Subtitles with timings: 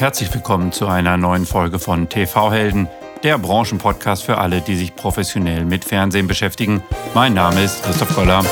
[0.00, 2.88] Herzlich willkommen zu einer neuen Folge von TV Helden,
[3.22, 6.82] der Branchenpodcast für alle, die sich professionell mit Fernsehen beschäftigen.
[7.12, 8.42] Mein Name ist Christoph Koller.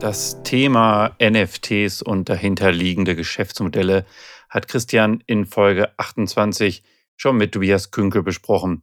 [0.00, 4.04] Das Thema NFTs und dahinterliegende Geschäftsmodelle
[4.50, 6.82] hat Christian in Folge 28
[7.16, 8.82] schon mit Tobias Künkel besprochen.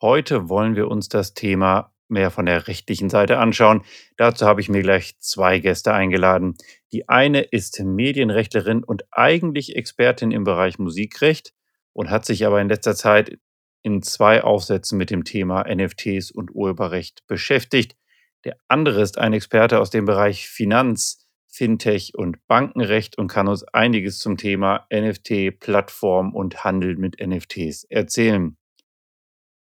[0.00, 3.82] Heute wollen wir uns das Thema mehr von der rechtlichen Seite anschauen.
[4.16, 6.54] Dazu habe ich mir gleich zwei Gäste eingeladen.
[6.92, 11.52] Die eine ist Medienrechtlerin und eigentlich Expertin im Bereich Musikrecht
[11.92, 13.38] und hat sich aber in letzter Zeit
[13.82, 17.96] in zwei Aufsätzen mit dem Thema NFTs und Urheberrecht beschäftigt.
[18.44, 21.25] Der andere ist ein Experte aus dem Bereich Finanz,
[21.56, 27.84] Fintech und Bankenrecht und kann uns einiges zum Thema NFT, Plattform und Handel mit NFTs
[27.84, 28.58] erzählen.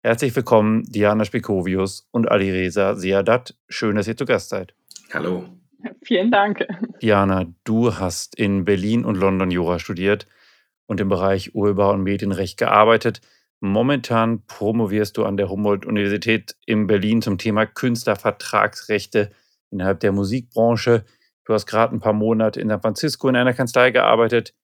[0.02, 3.56] Herzlich willkommen, Diana Spikovius und Alireza Siadat.
[3.68, 4.74] Schön, dass ihr zu Gast seid.
[5.12, 5.44] Hallo.
[6.02, 6.66] Vielen Dank.
[7.00, 10.26] Diana, du hast in Berlin und London Jura studiert
[10.86, 13.20] und im Bereich Urheber- und Medienrecht gearbeitet.
[13.60, 19.30] Momentan promovierst du an der Humboldt-Universität in Berlin zum Thema Künstlervertragsrechte
[19.70, 21.04] innerhalb der Musikbranche.
[21.44, 24.54] Du hast gerade ein paar Monate in San Francisco in einer Kanzlei gearbeitet.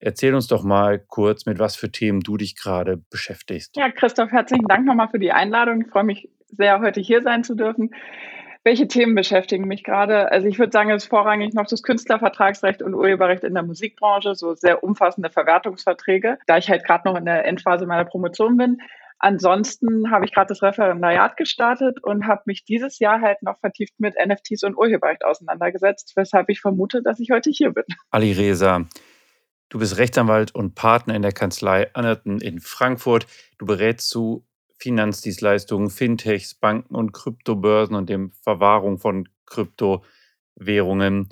[0.00, 3.76] Erzähl uns doch mal kurz, mit was für Themen du dich gerade beschäftigst.
[3.76, 5.82] Ja, Christoph, herzlichen Dank nochmal für die Einladung.
[5.82, 7.90] Ich freue mich sehr, heute hier sein zu dürfen.
[8.62, 10.30] Welche Themen beschäftigen mich gerade?
[10.30, 14.34] Also ich würde sagen, es ist vorrangig noch das Künstlervertragsrecht und Urheberrecht in der Musikbranche,
[14.34, 18.80] so sehr umfassende Verwertungsverträge, da ich halt gerade noch in der Endphase meiner Promotion bin.
[19.20, 23.94] Ansonsten habe ich gerade das Referendariat gestartet und habe mich dieses Jahr halt noch vertieft
[23.98, 27.84] mit NFTs und Urheberrecht auseinandergesetzt, weshalb ich vermute, dass ich heute hier bin.
[28.10, 28.86] Ali Reza,
[29.70, 33.26] du bist Rechtsanwalt und Partner in der Kanzlei Annerton in Frankfurt.
[33.58, 34.46] Du berätst zu
[34.78, 41.28] Finanzdienstleistungen, Fintechs, Banken und Kryptobörsen und dem Verwahrung von Kryptowährungen.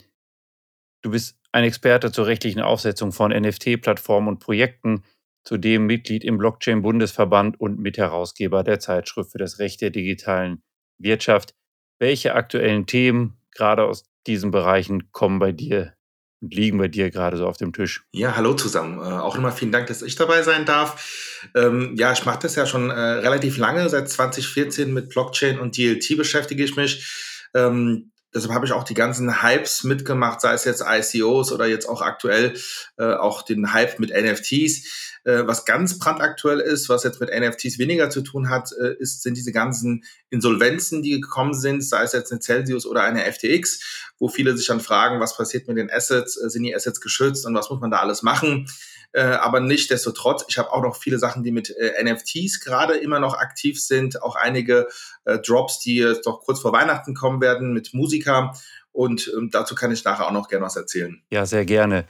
[1.02, 5.04] Du bist ein Experte zur rechtlichen Aufsetzung von NFT-Plattformen und Projekten
[5.46, 10.62] zudem Mitglied im Blockchain-Bundesverband und Mitherausgeber der Zeitschrift für das Recht der digitalen
[10.98, 11.54] Wirtschaft.
[11.98, 15.94] Welche aktuellen Themen gerade aus diesen Bereichen kommen bei dir
[16.42, 18.04] und liegen bei dir gerade so auf dem Tisch?
[18.12, 18.98] Ja, hallo zusammen.
[18.98, 21.48] Äh, auch nochmal vielen Dank, dass ich dabei sein darf.
[21.54, 23.88] Ähm, ja, ich mache das ja schon äh, relativ lange.
[23.88, 27.40] Seit 2014 mit Blockchain und DLT beschäftige ich mich.
[27.54, 31.88] Ähm, Deshalb habe ich auch die ganzen Hypes mitgemacht, sei es jetzt ICOs oder jetzt
[31.88, 32.52] auch aktuell
[32.98, 35.15] äh, auch den Hype mit NFTs.
[35.26, 39.22] Äh, was ganz brandaktuell ist, was jetzt mit NFTs weniger zu tun hat, äh, ist,
[39.22, 44.12] sind diese ganzen Insolvenzen, die gekommen sind, sei es jetzt eine Celsius oder eine FTX,
[44.20, 47.44] wo viele sich dann fragen, was passiert mit den Assets, äh, sind die Assets geschützt
[47.44, 48.68] und was muss man da alles machen.
[49.12, 53.18] Aber nicht desto trotz, ich habe auch noch viele Sachen, die mit NFTs gerade immer
[53.18, 54.88] noch aktiv sind, auch einige
[55.24, 58.52] Drops, die jetzt doch kurz vor Weihnachten kommen werden mit Musiker
[58.92, 61.22] und ähm, dazu kann ich nachher auch noch gerne was erzählen.
[61.30, 62.04] Ja, sehr gerne.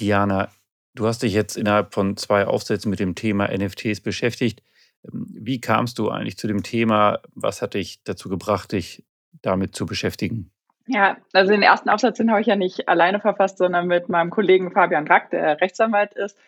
[0.00, 0.50] Diana,
[0.94, 4.62] du hast dich jetzt innerhalb von zwei Aufsätzen mit dem Thema NFTs beschäftigt.
[5.04, 7.20] Ähm, wie kamst du eigentlich zu dem Thema?
[7.34, 9.04] Was hat dich dazu gebracht, dich
[9.42, 10.50] damit zu beschäftigen?
[10.86, 14.70] Ja, also den ersten Aufsatz, habe ich ja nicht alleine verfasst, sondern mit meinem Kollegen
[14.70, 16.38] Fabian Rack, der Rechtsanwalt ist.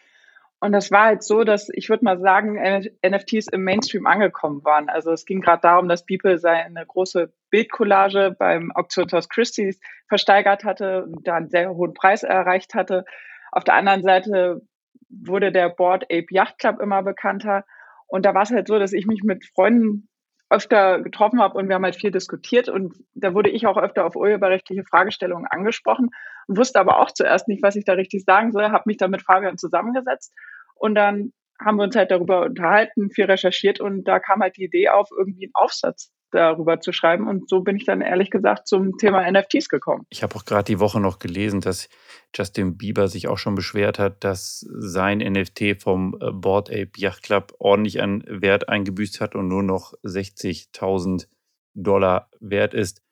[0.59, 2.59] Und das war halt so, dass ich würde mal sagen,
[3.07, 4.89] NFTs im Mainstream angekommen waren.
[4.89, 11.05] Also es ging gerade darum, dass Beeple seine große Bildcollage beim Auktionshaus Christie's versteigert hatte
[11.05, 13.05] und da einen sehr hohen Preis erreicht hatte.
[13.53, 14.61] Auf der anderen Seite
[15.09, 17.65] wurde der Board Ape Yacht Club immer bekannter.
[18.07, 20.09] Und da war es halt so, dass ich mich mit Freunden
[20.49, 24.05] öfter getroffen habe und wir haben halt viel diskutiert und da wurde ich auch öfter
[24.07, 26.11] auf urheberrechtliche Fragestellungen angesprochen
[26.49, 29.23] wusste aber auch zuerst nicht, was ich da richtig sagen soll, habe mich dann mit
[29.23, 30.33] Fabian zusammengesetzt
[30.75, 34.65] und dann haben wir uns halt darüber unterhalten, viel recherchiert und da kam halt die
[34.65, 37.27] Idee auf, irgendwie einen Aufsatz darüber zu schreiben.
[37.29, 40.07] Und so bin ich dann ehrlich gesagt zum Thema NFTs gekommen.
[40.11, 41.89] Ich habe auch gerade die Woche noch gelesen, dass
[42.35, 47.23] Justin Bieber sich auch schon beschwert hat, dass sein NFT vom äh, Board Ape Yacht
[47.23, 51.27] Club ordentlich an Wert eingebüßt hat und nur noch 60.000
[51.75, 53.03] Dollar wert ist.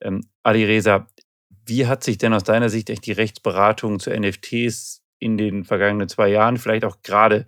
[0.00, 1.06] Ähm, Ali Reza,
[1.66, 6.08] wie hat sich denn aus deiner Sicht echt die Rechtsberatung zu NFTs in den vergangenen
[6.08, 7.46] zwei Jahren, vielleicht auch gerade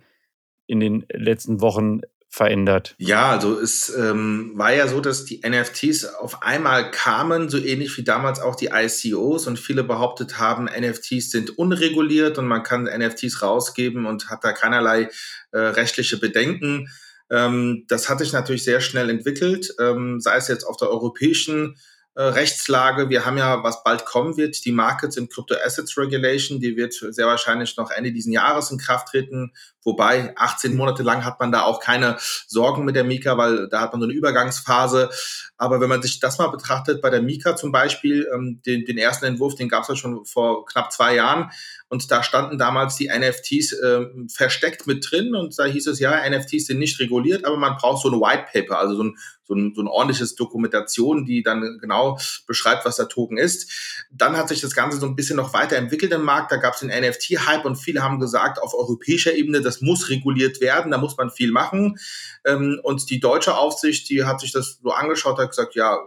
[0.67, 2.01] in den letzten Wochen
[2.35, 2.95] verändert?
[2.97, 7.97] Ja, also es ähm, war ja so, dass die NFTs auf einmal kamen, so ähnlich
[7.97, 12.83] wie damals auch die ICOs und viele behauptet haben, NFTs sind unreguliert und man kann
[12.83, 15.09] NFTs rausgeben und hat da keinerlei
[15.51, 16.89] äh, rechtliche Bedenken.
[17.31, 21.77] Ähm, das hat sich natürlich sehr schnell entwickelt, ähm, sei es jetzt auf der europäischen
[22.15, 23.09] äh, Rechtslage.
[23.09, 26.93] Wir haben ja, was bald kommen wird, die Markets in Crypto Assets Regulation, die wird
[26.93, 29.53] sehr wahrscheinlich noch Ende diesen Jahres in Kraft treten,
[29.85, 33.81] Wobei 18 Monate lang hat man da auch keine Sorgen mit der Mika, weil da
[33.81, 35.09] hat man so eine Übergangsphase.
[35.57, 38.97] Aber wenn man sich das mal betrachtet, bei der Mika zum Beispiel, ähm, den, den
[38.97, 41.51] ersten Entwurf, den gab es ja schon vor knapp zwei Jahren.
[41.87, 45.35] Und da standen damals die NFTs äh, versteckt mit drin.
[45.35, 48.47] Und da hieß es ja, NFTs sind nicht reguliert, aber man braucht so ein White
[48.51, 52.17] Paper, also so ein, so ein, so ein ordentliches Dokumentation, die dann genau
[52.47, 54.05] beschreibt, was der Token ist.
[54.11, 56.51] Dann hat sich das Ganze so ein bisschen noch weiterentwickelt im Markt.
[56.51, 60.61] Da gab es den NFT-Hype und viele haben gesagt, auf europäischer Ebene, das muss reguliert
[60.61, 61.97] werden, da muss man viel machen.
[62.45, 65.97] Ähm, und die deutsche Aufsicht, die hat sich das so angeschaut, hat gesagt, ja,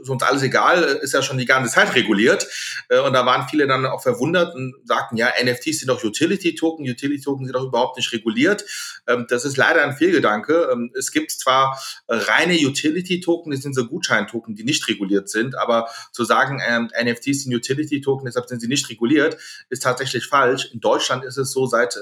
[0.00, 2.46] ist uns alles egal, ist ja schon die ganze Zeit reguliert.
[2.88, 6.88] Äh, und da waren viele dann auch verwundert und sagten, ja, NFTs sind doch Utility-Token,
[6.88, 8.64] Utility-Token sind doch überhaupt nicht reguliert.
[9.06, 10.68] Ähm, das ist leider ein Fehlgedanke.
[10.72, 15.88] Ähm, es gibt zwar reine Utility-Token, das sind so Gutscheintoken, die nicht reguliert sind, aber
[16.12, 19.36] zu sagen, NFTs sind Utility-Token, deshalb sind sie nicht reguliert,
[19.68, 20.70] ist tatsächlich falsch.
[20.72, 21.98] In Deutschland ist es so seit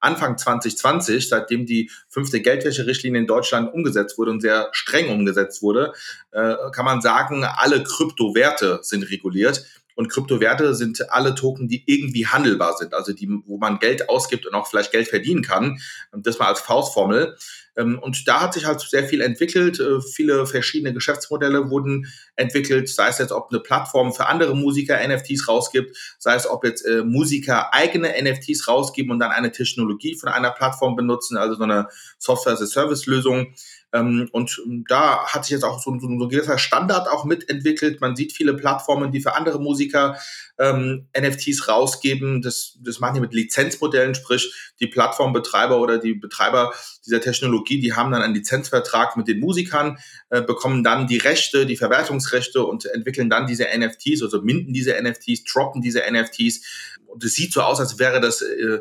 [0.00, 5.92] Anfang 2020, seitdem die fünfte Geldwäscherichtlinie in Deutschland umgesetzt wurde und sehr streng umgesetzt wurde,
[6.32, 9.64] äh, kann man sagen, alle Kryptowerte sind reguliert.
[9.94, 14.46] Und Kryptowerte sind alle Token, die irgendwie handelbar sind, also die, wo man Geld ausgibt
[14.46, 15.78] und auch vielleicht Geld verdienen kann.
[16.12, 17.36] Das mal als Faustformel.
[17.76, 19.80] Ähm, und da hat sich halt sehr viel entwickelt.
[19.80, 22.06] Äh, viele verschiedene Geschäftsmodelle wurden
[22.36, 26.64] entwickelt, sei es jetzt, ob eine Plattform für andere Musiker NFTs rausgibt, sei es, ob
[26.64, 31.54] jetzt äh, Musiker eigene NFTs rausgeben und dann eine Technologie von einer Plattform benutzen, also
[31.54, 31.88] so eine
[32.18, 33.54] Software-as-a-Service-Lösung.
[33.94, 38.00] Ähm, und ähm, da hat sich jetzt auch so, so, ein gewisser Standard auch mitentwickelt.
[38.00, 40.18] Man sieht viele Plattformen, die für andere Musiker
[40.58, 42.42] ähm, NFTs rausgeben.
[42.42, 46.74] Das, das machen die mit Lizenzmodellen, sprich die Plattformbetreiber oder die Betreiber
[47.06, 49.98] dieser Technologie, die haben dann einen Lizenzvertrag mit den Musikern,
[50.30, 55.00] äh, bekommen dann die Rechte, die Verwertungsrechte und entwickeln dann diese NFTs, also minden diese
[55.00, 56.62] NFTs, droppen diese NFTs
[57.14, 58.80] und es sieht so aus, als wäre das äh,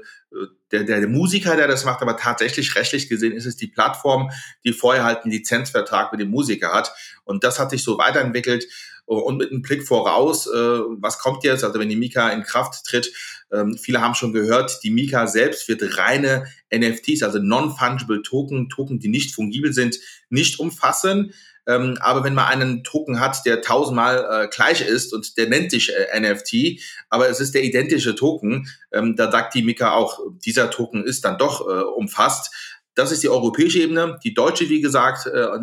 [0.72, 4.32] der, der, Musiker, der das macht, aber tatsächlich rechtlich gesehen ist es die Plattform,
[4.64, 6.94] die vorher halt einen Lizenzvertrag mit dem Musiker hat.
[7.24, 8.68] Und das hat sich so weiterentwickelt
[9.06, 12.86] und mit einem Blick voraus, äh, was kommt jetzt, also wenn die Mika in Kraft
[12.86, 13.12] tritt,
[13.52, 19.00] ähm, viele haben schon gehört, die Mika selbst wird reine NFTs, also Non-Fungible Token, Token,
[19.00, 21.34] die nicht fungibel sind, nicht umfassen.
[21.66, 25.72] Ähm, aber wenn man einen Token hat, der tausendmal äh, gleich ist und der nennt
[25.72, 30.20] sich äh, NFT, aber es ist der identische Token, ähm, da sagt die Mika auch,
[30.46, 32.54] dieser Token ist dann doch äh, umfasst.
[32.96, 34.20] Das ist die europäische Ebene.
[34.24, 35.60] Die deutsche, wie gesagt, äh, äh,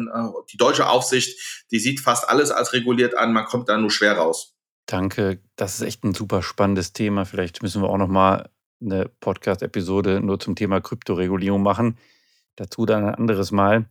[0.51, 1.39] die deutsche Aufsicht,
[1.71, 3.33] die sieht fast alles als reguliert an.
[3.33, 4.57] Man kommt da nur schwer raus.
[4.87, 5.41] Danke.
[5.55, 7.25] Das ist echt ein super spannendes Thema.
[7.25, 8.51] Vielleicht müssen wir auch noch mal
[8.81, 11.99] eine Podcast-Episode nur zum Thema Kryptoregulierung machen.
[12.57, 13.87] Dazu dann ein anderes Mal.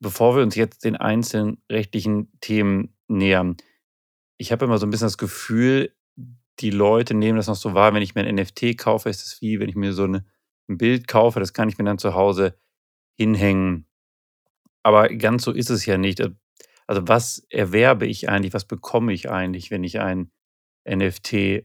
[0.00, 3.56] Bevor wir uns jetzt den einzelnen rechtlichen Themen nähern,
[4.38, 5.94] ich habe immer so ein bisschen das Gefühl,
[6.60, 9.40] die Leute nehmen das noch so wahr, wenn ich mir ein NFT kaufe, ist es
[9.40, 10.24] wie, wenn ich mir so eine,
[10.68, 12.58] ein Bild kaufe, das kann ich mir dann zu Hause
[13.18, 13.86] hinhängen.
[14.82, 16.22] Aber ganz so ist es ja nicht.
[16.86, 20.30] Also was erwerbe ich eigentlich, was bekomme ich eigentlich, wenn ich ein
[20.88, 21.64] NFT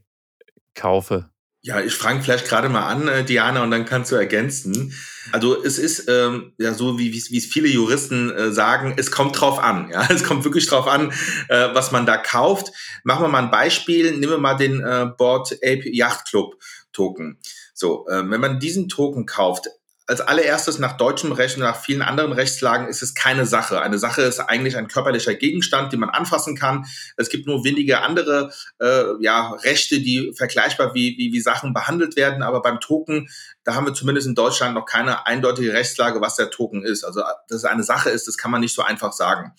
[0.73, 1.29] kaufe?
[1.65, 4.93] Ja, ich fange vielleicht gerade mal an, äh, Diana, und dann kannst du ergänzen.
[5.31, 9.41] Also es ist ähm, ja so, wie wie es viele Juristen äh, sagen, es kommt
[9.41, 9.89] drauf an.
[9.91, 11.11] Ja, es kommt wirklich drauf an,
[11.49, 12.71] äh, was man da kauft.
[13.03, 14.11] Machen wir mal ein Beispiel.
[14.11, 16.53] Nehmen wir mal den äh, Board Ape Yacht Club
[16.93, 17.39] Token.
[17.73, 19.67] So, äh, wenn man diesen Token kauft,
[20.07, 23.81] als allererstes nach deutschem Recht und nach vielen anderen Rechtslagen ist es keine Sache.
[23.81, 26.85] Eine Sache ist eigentlich ein körperlicher Gegenstand, den man anfassen kann.
[27.17, 32.15] Es gibt nur wenige andere äh, ja, Rechte, die vergleichbar wie, wie, wie Sachen behandelt
[32.15, 32.43] werden.
[32.43, 33.29] Aber beim Token,
[33.63, 37.03] da haben wir zumindest in Deutschland noch keine eindeutige Rechtslage, was der Token ist.
[37.03, 39.53] Also dass es eine Sache ist, das kann man nicht so einfach sagen.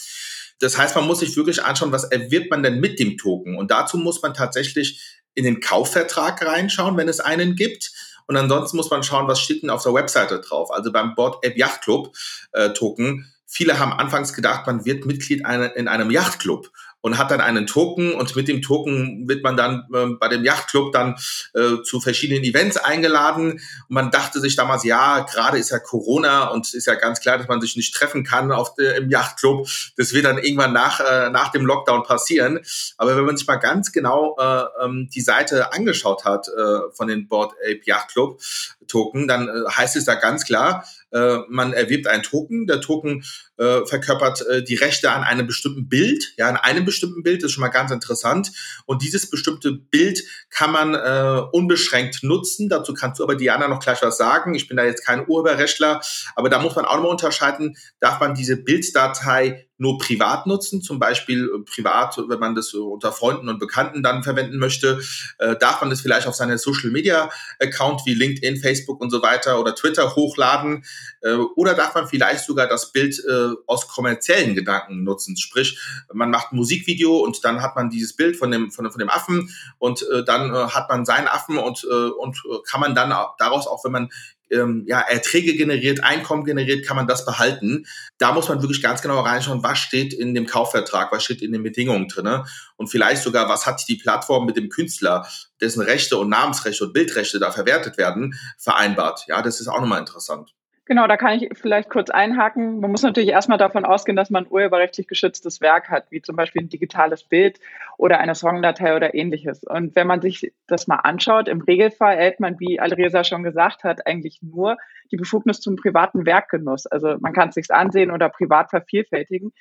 [0.61, 3.59] Das heißt, man muss sich wirklich anschauen, was erwirbt man denn mit dem Token?
[3.59, 7.93] Und dazu muss man tatsächlich in den Kaufvertrag reinschauen, wenn es einen gibt.
[8.27, 10.71] Und ansonsten muss man schauen, was steht denn auf der Webseite drauf.
[10.73, 12.15] Also beim Board App Yacht Club
[12.53, 13.33] äh, Token.
[13.47, 16.71] Viele haben anfangs gedacht, man wird Mitglied in einem Yachtclub
[17.03, 20.45] und hat dann einen Token und mit dem Token wird man dann äh, bei dem
[20.45, 21.15] Yachtclub dann
[21.55, 26.49] äh, zu verschiedenen Events eingeladen und man dachte sich damals, ja, gerade ist ja Corona
[26.49, 29.69] und ist ja ganz klar, dass man sich nicht treffen kann auf der, im Yachtclub.
[29.97, 32.59] Das wird dann irgendwann nach, äh, nach dem Lockdown passieren.
[32.97, 37.07] Aber wenn man sich mal ganz genau äh, ähm, die Seite angeschaut hat äh, von
[37.07, 38.41] den Board Ape Yacht Club
[38.87, 42.67] Token, dann äh, heißt es da ganz klar, äh, man erwirbt einen Token.
[42.67, 43.25] Der Token
[43.57, 47.49] äh, verkörpert äh, die Rechte an einem bestimmten Bild, ja, an einem bestimmten Bild, das
[47.49, 48.53] ist schon mal ganz interessant.
[48.87, 52.69] Und dieses bestimmte Bild kann man äh, unbeschränkt nutzen.
[52.69, 54.55] Dazu kannst du aber Diana noch gleich was sagen.
[54.55, 56.01] Ich bin da jetzt kein Urheberrechtler,
[56.35, 60.99] aber da muss man auch nochmal unterscheiden, darf man diese Bilddatei nur privat nutzen, zum
[60.99, 65.01] Beispiel äh, privat, wenn man das unter Freunden und Bekannten dann verwenden möchte,
[65.39, 67.31] äh, darf man das vielleicht auf seine Social Media
[67.61, 70.85] Account wie LinkedIn, Facebook und so weiter oder Twitter hochladen
[71.23, 75.79] äh, oder darf man vielleicht sogar das Bild äh, aus kommerziellen Gedanken nutzen, sprich
[76.13, 78.99] man macht ein Musikvideo und dann hat man dieses Bild von dem von, dem, von
[78.99, 82.95] dem Affen und äh, dann äh, hat man seinen Affen und äh, und kann man
[82.95, 84.11] dann daraus auch wenn man
[84.51, 87.87] ähm, ja, Erträge generiert, Einkommen generiert, kann man das behalten.
[88.19, 91.53] Da muss man wirklich ganz genau reinschauen, was steht in dem Kaufvertrag, was steht in
[91.53, 92.45] den Bedingungen drin
[92.77, 95.27] und vielleicht sogar, was hat die Plattform mit dem Künstler,
[95.61, 99.25] dessen Rechte und Namensrechte und Bildrechte da verwertet werden, vereinbart.
[99.29, 100.55] Ja, das ist auch nochmal interessant.
[100.89, 102.79] Genau, da kann ich vielleicht kurz einhaken.
[102.79, 106.63] Man muss natürlich erstmal davon ausgehen, dass man urheberrechtlich geschütztes Werk hat, wie zum Beispiel
[106.63, 107.59] ein digitales Bild
[107.99, 109.65] oder eine Songdatei oder ähnliches.
[109.65, 113.83] Und wenn man sich das mal anschaut, im Regelfall erhält man, wie Alreza schon gesagt
[113.83, 114.77] hat, eigentlich nur
[115.11, 116.87] die Befugnis zum privaten Werkgenuss.
[116.87, 119.53] Also man kann es sich ansehen oder privat vervielfältigen.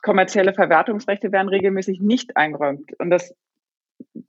[0.00, 2.98] Kommerzielle Verwertungsrechte werden regelmäßig nicht eingeräumt.
[2.98, 3.34] Und das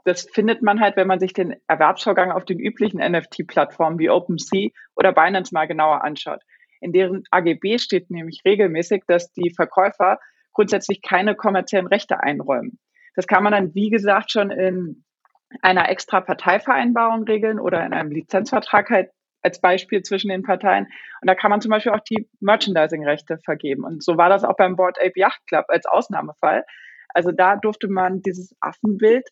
[0.05, 4.69] das findet man halt, wenn man sich den Erwerbsvorgang auf den üblichen NFT-Plattformen wie OpenSea
[4.95, 6.41] oder Binance mal genauer anschaut.
[6.79, 10.19] In deren AGB steht nämlich regelmäßig, dass die Verkäufer
[10.53, 12.79] grundsätzlich keine kommerziellen Rechte einräumen.
[13.15, 15.03] Das kann man dann, wie gesagt, schon in
[15.61, 19.09] einer extra Parteivereinbarung regeln oder in einem Lizenzvertrag halt
[19.41, 20.85] als Beispiel zwischen den Parteien.
[21.21, 23.83] Und da kann man zum Beispiel auch die Merchandising-Rechte vergeben.
[23.83, 26.63] Und so war das auch beim Board Ape Yacht Club als Ausnahmefall.
[27.09, 29.27] Also da durfte man dieses Affenbild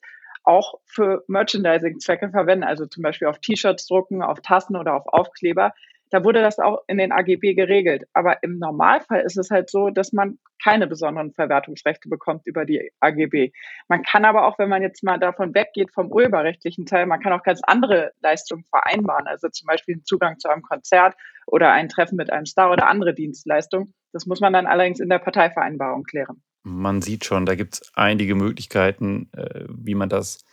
[0.45, 5.73] auch für Merchandising-Zwecke verwenden, also zum Beispiel auf T-Shirts drucken, auf Tassen oder auf Aufkleber.
[6.11, 8.05] Da wurde das auch in den AGB geregelt.
[8.13, 12.91] Aber im Normalfall ist es halt so, dass man keine besonderen Verwertungsrechte bekommt über die
[12.99, 13.51] AGB.
[13.87, 17.33] Man kann aber auch, wenn man jetzt mal davon weggeht vom urheberrechtlichen Teil, man kann
[17.33, 19.27] auch ganz andere Leistungen vereinbaren.
[19.27, 21.15] Also zum Beispiel einen Zugang zu einem Konzert
[21.47, 23.93] oder ein Treffen mit einem Star oder andere Dienstleistungen.
[24.13, 27.91] Das muss man dann allerdings in der Parteivereinbarung klären man sieht schon, da gibt es
[27.93, 30.43] einige Möglichkeiten, äh, wie man das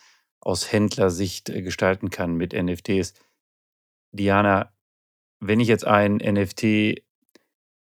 [0.40, 3.14] aus Händlersicht äh, gestalten kann mit NFTs.
[4.12, 4.73] Diana,
[5.40, 7.02] wenn ich jetzt ein NFT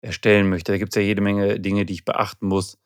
[0.03, 2.79] erstellen möchte, da gibt es ja jede Menge Dinge, die ich beachten muss.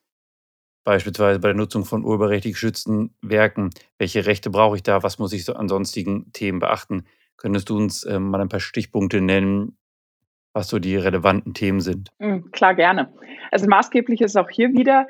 [0.84, 3.70] Beispielsweise bei der Nutzung von urheberrechtlich geschützten Werken.
[3.98, 5.02] Welche Rechte brauche ich da?
[5.02, 7.04] Was muss ich so an sonstigen Themen beachten?
[7.36, 9.76] Könntest du uns äh, mal ein paar Stichpunkte nennen,
[10.52, 12.10] was so die relevanten Themen sind?
[12.20, 13.12] Mhm, klar, gerne.
[13.50, 15.08] Also maßgeblich ist auch hier wieder,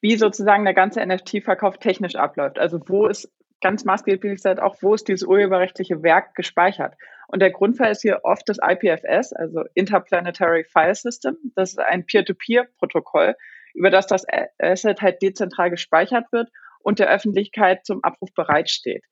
[0.00, 2.58] wie sozusagen der ganze NFT-Verkauf technisch abläuft.
[2.58, 3.30] Also wo ist
[3.60, 6.94] ganz maßgeblich halt auch, wo ist dieses urheberrechtliche Werk gespeichert?
[7.28, 11.36] Und der Grundfall ist hier oft das IPFS, also Interplanetary File System.
[11.54, 13.36] Das ist ein Peer-to-Peer-Protokoll,
[13.74, 14.24] über das das
[14.58, 16.48] Asset halt dezentral gespeichert wird
[16.80, 19.04] und der Öffentlichkeit zum Abruf bereitsteht.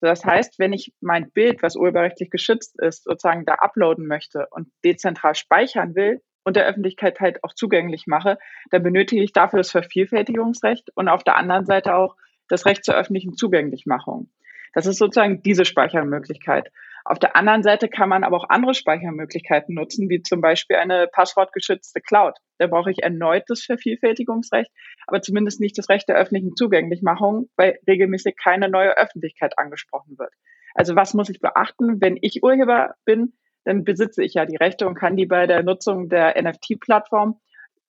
[0.00, 4.68] Das heißt, wenn ich mein Bild, was urheberrechtlich geschützt ist, sozusagen da uploaden möchte und
[4.84, 8.38] dezentral speichern will, und der Öffentlichkeit halt auch zugänglich mache,
[8.70, 12.16] dann benötige ich dafür das Vervielfältigungsrecht und auf der anderen Seite auch
[12.48, 14.30] das Recht zur öffentlichen Zugänglichmachung.
[14.74, 16.70] Das ist sozusagen diese Speichermöglichkeit.
[17.06, 21.06] Auf der anderen Seite kann man aber auch andere Speichermöglichkeiten nutzen, wie zum Beispiel eine
[21.06, 22.34] passwortgeschützte Cloud.
[22.58, 24.70] Da brauche ich erneut das Vervielfältigungsrecht,
[25.06, 30.32] aber zumindest nicht das Recht der öffentlichen Zugänglichmachung, weil regelmäßig keine neue Öffentlichkeit angesprochen wird.
[30.74, 33.34] Also was muss ich beachten, wenn ich Urheber bin?
[33.64, 37.40] Dann besitze ich ja die Rechte und kann die bei der Nutzung der NFT-Plattform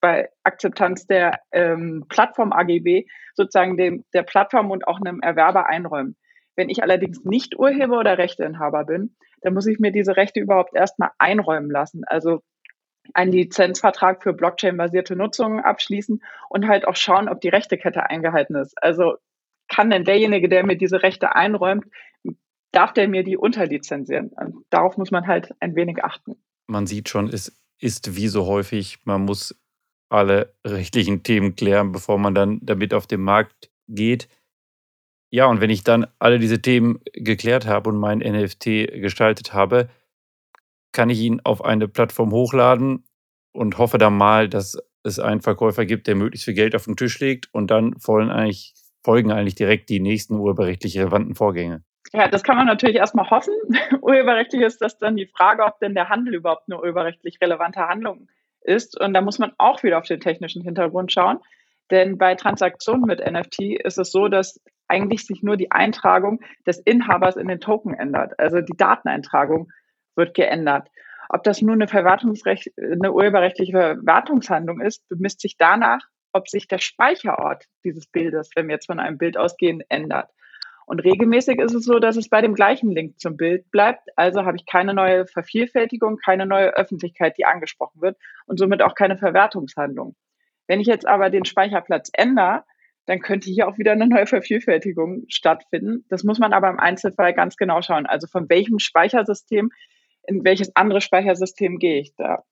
[0.02, 6.16] bei Akzeptanz der ähm, Plattform-AGB sozusagen dem, der Plattform und auch einem Erwerber einräumen.
[6.56, 10.76] Wenn ich allerdings nicht Urheber oder Rechteinhaber bin, dann muss ich mir diese Rechte überhaupt
[10.76, 12.04] erstmal einräumen lassen.
[12.06, 12.42] Also
[13.14, 18.76] einen Lizenzvertrag für Blockchain-basierte Nutzungen abschließen und halt auch schauen, ob die Rechtekette eingehalten ist.
[18.82, 19.16] Also
[19.68, 21.86] kann denn derjenige, der mir diese Rechte einräumt,
[22.76, 24.30] darf der mir die unterlizenzieren?
[24.30, 26.36] Und darauf muss man halt ein wenig achten.
[26.68, 29.56] Man sieht schon, es ist wie so häufig, man muss
[30.10, 34.28] alle rechtlichen Themen klären, bevor man dann damit auf den Markt geht.
[35.32, 38.64] Ja, und wenn ich dann alle diese Themen geklärt habe und mein NFT
[39.02, 39.90] gestaltet habe,
[40.94, 43.04] kann ich ihn auf eine Plattform hochladen
[43.52, 46.96] und hoffe dann mal, dass es einen Verkäufer gibt, der möglichst viel Geld auf den
[46.96, 51.84] Tisch legt und dann folgen eigentlich, folgen eigentlich direkt die nächsten urheberrechtlich relevanten Vorgänge.
[52.14, 53.54] Ja, das kann man natürlich erstmal hoffen.
[54.02, 58.28] urheberrechtlich ist das dann die Frage, ob denn der Handel überhaupt eine urheberrechtlich relevante Handlung
[58.62, 59.00] ist.
[59.00, 61.40] Und da muss man auch wieder auf den technischen Hintergrund schauen.
[61.92, 66.80] Denn bei Transaktionen mit NFT ist es so, dass eigentlich sich nur die Eintragung des
[66.80, 68.40] Inhabers in den Token ändert.
[68.40, 69.72] Also die Dateneintragung
[70.16, 70.90] wird geändert.
[71.30, 76.02] Ob das nur eine, Verwertungsrecht, eine urheberrechtliche Verwertungshandlung ist, bemisst sich danach,
[76.34, 80.30] ob sich der Speicherort dieses Bildes, wenn wir jetzt von einem Bild ausgehen, ändert.
[80.86, 84.10] Und regelmäßig ist es so, dass es bei dem gleichen Link zum Bild bleibt.
[84.16, 88.94] Also habe ich keine neue Vervielfältigung, keine neue Öffentlichkeit, die angesprochen wird und somit auch
[88.94, 90.16] keine Verwertungshandlung.
[90.68, 92.64] Wenn ich jetzt aber den Speicherplatz ändere,
[93.08, 96.06] dann könnte hier auch wieder eine neue Vervielfältigung stattfinden.
[96.10, 98.06] Das muss man aber im Einzelfall ganz genau schauen.
[98.06, 99.72] Also von welchem Speichersystem
[100.28, 102.16] in welches andere Speichersystem gehe ich.
[102.16, 102.44] Da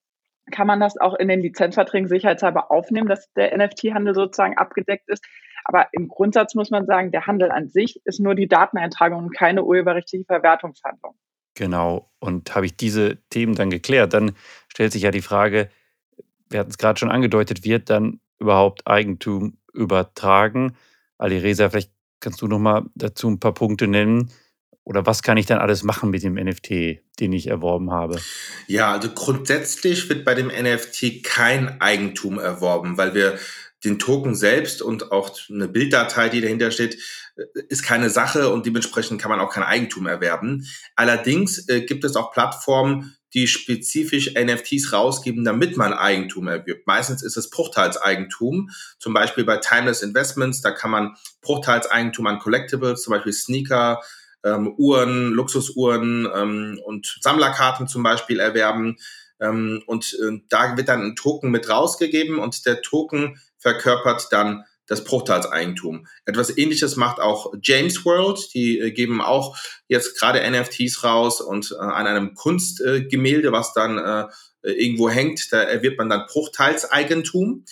[0.51, 5.25] kann man das auch in den Lizenzverträgen sicherheitshalber aufnehmen, dass der NFT-Handel sozusagen abgedeckt ist.
[5.65, 9.35] Aber im Grundsatz muss man sagen, der Handel an sich ist nur die Dateneintragung und
[9.35, 11.15] keine urheberrechtliche Verwertungshandlung.
[11.55, 12.09] Genau.
[12.19, 14.35] Und habe ich diese Themen dann geklärt, dann
[14.67, 15.69] stellt sich ja die Frage,
[16.49, 20.75] wir hatten es gerade schon angedeutet, wird dann überhaupt Eigentum übertragen?
[21.17, 24.31] Ali Reza, vielleicht kannst du noch mal dazu ein paar Punkte nennen.
[24.85, 28.19] Oder was kann ich dann alles machen mit dem NFT, den ich erworben habe?
[28.67, 33.39] Ja, also grundsätzlich wird bei dem NFT kein Eigentum erworben, weil wir
[33.83, 36.97] den Token selbst und auch eine Bilddatei, die dahinter steht,
[37.35, 40.65] äh, ist keine Sache und dementsprechend kann man auch kein Eigentum erwerben.
[40.95, 46.85] Allerdings äh, gibt es auch Plattformen, die spezifisch NFTs rausgeben, damit man Eigentum erwirbt.
[46.85, 53.01] Meistens ist es Bruchteilseigentum, zum Beispiel bei Timeless Investments, da kann man Bruchteilseigentum an Collectibles,
[53.01, 54.01] zum Beispiel Sneaker,
[54.43, 58.97] ähm, Uhren, Luxusuhren ähm, und Sammlerkarten zum Beispiel erwerben.
[59.39, 64.65] Ähm, und äh, da wird dann ein Token mit rausgegeben und der Token verkörpert dann
[64.85, 66.07] das Bruchteilseigentum.
[66.25, 68.53] Etwas ähnliches macht auch James World.
[68.53, 73.97] Die äh, geben auch jetzt gerade NFTs raus und äh, an einem Kunstgemälde, was dann
[73.97, 74.27] äh,
[74.61, 77.65] irgendwo hängt, da erwirbt man dann Bruchteilseigentum.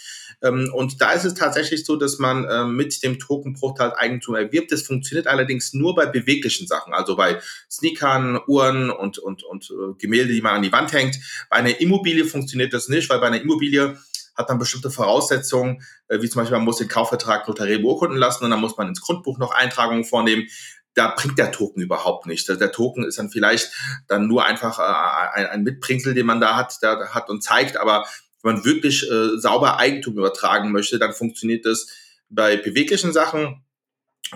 [0.43, 4.71] Ähm, und da ist es tatsächlich so, dass man äh, mit dem Token Bruchteilseigentum erwirbt.
[4.71, 9.93] Das funktioniert allerdings nur bei beweglichen Sachen, also bei Sneakern, Uhren und, und, und äh,
[9.99, 11.17] Gemälde, die man an die Wand hängt.
[11.49, 13.97] Bei einer Immobilie funktioniert das nicht, weil bei einer Immobilie
[14.35, 18.43] hat man bestimmte Voraussetzungen, äh, wie zum Beispiel man muss den Kaufvertrag notariell beurkunden lassen
[18.43, 20.47] und dann muss man ins Grundbuch noch Eintragungen vornehmen
[20.93, 22.45] da bringt der Token überhaupt nichts.
[22.45, 23.71] Der Token ist dann vielleicht
[24.07, 28.05] dann nur einfach äh, ein, Mitbringsel, den man da hat, der hat und zeigt, aber
[28.43, 31.87] wenn man wirklich äh, sauber Eigentum übertragen möchte, dann funktioniert das
[32.29, 33.63] bei beweglichen Sachen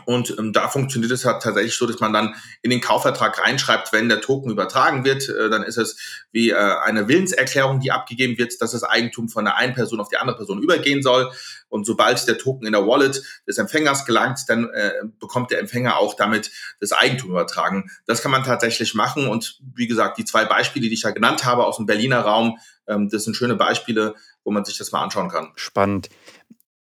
[0.04, 3.94] und ähm, da funktioniert es halt tatsächlich so, dass man dann in den Kaufvertrag reinschreibt,
[3.94, 5.98] wenn der Token übertragen wird, äh, dann ist es
[6.32, 10.10] wie äh, eine Willenserklärung, die abgegeben wird, dass das Eigentum von der einen Person auf
[10.10, 11.32] die andere Person übergehen soll.
[11.70, 15.98] Und sobald der Token in der Wallet des Empfängers gelangt, dann äh, bekommt der Empfänger
[15.98, 17.90] auch damit das Eigentum übertragen.
[18.06, 19.28] Das kann man tatsächlich machen.
[19.28, 22.60] Und wie gesagt, die zwei Beispiele, die ich ja genannt habe aus dem Berliner Raum,
[22.88, 25.52] ähm, das sind schöne Beispiele, wo man sich das mal anschauen kann.
[25.56, 26.10] Spannend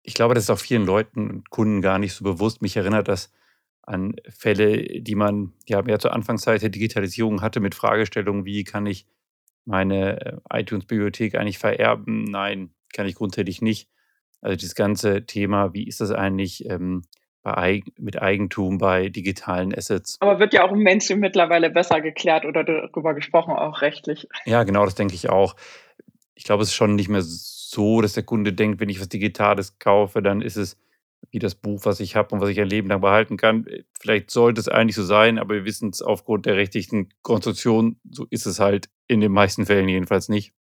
[0.08, 2.62] ich glaube, das ist auch vielen Leuten und Kunden gar nicht so bewusst.
[2.62, 3.30] Mich erinnert das
[3.82, 8.86] an Fälle, die man ja mehr zur Anfangszeit der Digitalisierung hatte mit Fragestellungen, wie kann
[8.86, 9.06] ich
[9.66, 12.24] meine äh, iTunes-Bibliothek eigentlich vererben?
[12.24, 13.90] Nein, kann ich grundsätzlich nicht.
[14.40, 17.02] Also das ganze Thema, wie ist das eigentlich ähm,
[17.42, 20.16] bei, mit Eigentum bei digitalen Assets?
[20.20, 24.26] Aber wird ja auch im Mainstream mittlerweile besser geklärt oder darüber gesprochen, auch rechtlich.
[24.46, 25.54] Ja, genau, das denke ich auch.
[26.34, 29.00] Ich glaube, es ist schon nicht mehr so so, dass der Kunde denkt, wenn ich
[29.00, 30.78] was Digitales kaufe, dann ist es
[31.30, 33.66] wie das Buch, was ich habe und was ich ein Leben lang behalten kann.
[34.00, 38.26] Vielleicht sollte es eigentlich so sein, aber wir wissen es aufgrund der rechtlichen Konstruktion, so
[38.30, 40.54] ist es halt in den meisten Fällen jedenfalls nicht.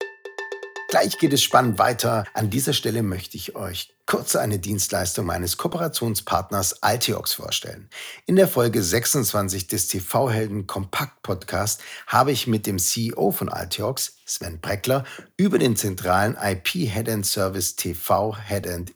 [0.95, 2.23] Gleich geht es spannend weiter.
[2.35, 7.91] An dieser Stelle möchte ich euch kurz eine Dienstleistung meines Kooperationspartners Altiox vorstellen.
[8.27, 14.19] In der Folge 26 des TV-Helden Kompakt Podcast habe ich mit dem CEO von Altiox,
[14.25, 15.03] Sven Breckler,
[15.37, 18.95] über den zentralen IP Headend Service tvheadend.io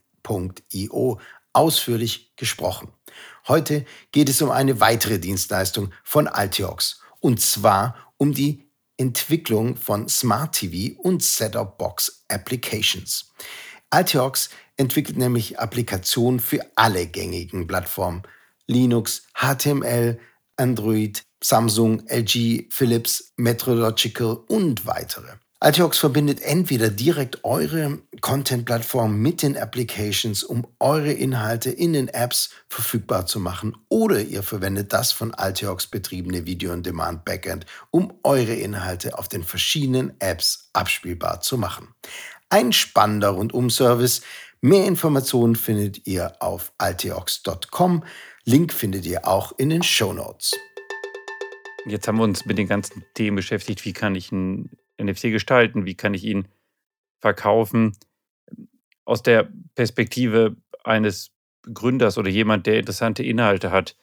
[1.52, 2.92] ausführlich gesprochen.
[3.48, 8.67] Heute geht es um eine weitere Dienstleistung von Altiox und zwar um die
[8.98, 13.32] Entwicklung von Smart TV und Set-up-Box Applications.
[13.90, 18.22] Altiox entwickelt nämlich Applikationen für alle gängigen Plattformen.
[18.66, 20.18] Linux, HTML,
[20.56, 25.36] Android, Samsung, LG, Philips, Metrological und weitere.
[25.60, 32.50] Altiox verbindet entweder direkt eure Content-Plattform mit den Applications, um eure Inhalte in den Apps
[32.68, 39.26] verfügbar zu machen, oder ihr verwendet das von Altiox betriebene Video-on-Demand-Backend, um eure Inhalte auf
[39.26, 41.88] den verschiedenen Apps abspielbar zu machen.
[42.50, 44.22] Ein spannender Rundum-Service.
[44.60, 48.04] Mehr Informationen findet ihr auf altiox.com.
[48.44, 50.52] Link findet ihr auch in den Show Notes.
[51.84, 53.84] Jetzt haben wir uns mit den ganzen Themen beschäftigt.
[53.84, 54.70] Wie kann ich ein
[55.02, 55.86] NFT gestalten?
[55.86, 56.48] Wie kann ich ihn
[57.20, 57.96] verkaufen?
[59.04, 61.32] Aus der Perspektive eines
[61.72, 63.96] Gründers oder jemand, der interessante Inhalte hat.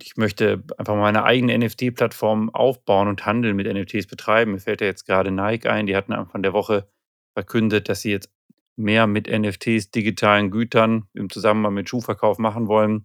[0.00, 4.52] Ich möchte einfach meine eigene NFT-Plattform aufbauen und Handeln mit NFTs betreiben.
[4.52, 5.86] Mir fällt ja jetzt gerade Nike ein.
[5.86, 6.88] Die hatten Anfang der Woche
[7.34, 8.30] verkündet, dass sie jetzt
[8.76, 13.04] mehr mit NFTs, digitalen Gütern im Zusammenhang mit Schuhverkauf machen wollen.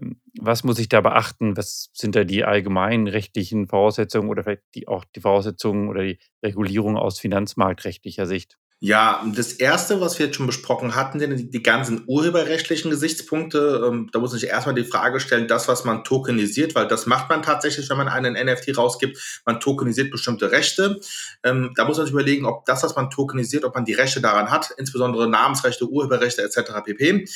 [0.00, 1.56] Ähm, was muss ich da beachten?
[1.56, 6.18] Was sind da die allgemeinen rechtlichen Voraussetzungen oder vielleicht die, auch die Voraussetzungen oder die
[6.42, 8.58] Regulierung aus finanzmarktrechtlicher Sicht?
[8.78, 13.82] Ja, das erste, was wir jetzt schon besprochen hatten, sind die, ganzen urheberrechtlichen Gesichtspunkte.
[13.86, 17.30] Ähm, da muss ich erstmal die Frage stellen, das, was man tokenisiert, weil das macht
[17.30, 19.42] man tatsächlich, wenn man einen NFT rausgibt.
[19.46, 21.00] Man tokenisiert bestimmte Rechte.
[21.42, 24.20] Ähm, da muss man sich überlegen, ob das, was man tokenisiert, ob man die Rechte
[24.20, 26.72] daran hat, insbesondere Namensrechte, Urheberrechte etc.
[26.84, 27.26] pp.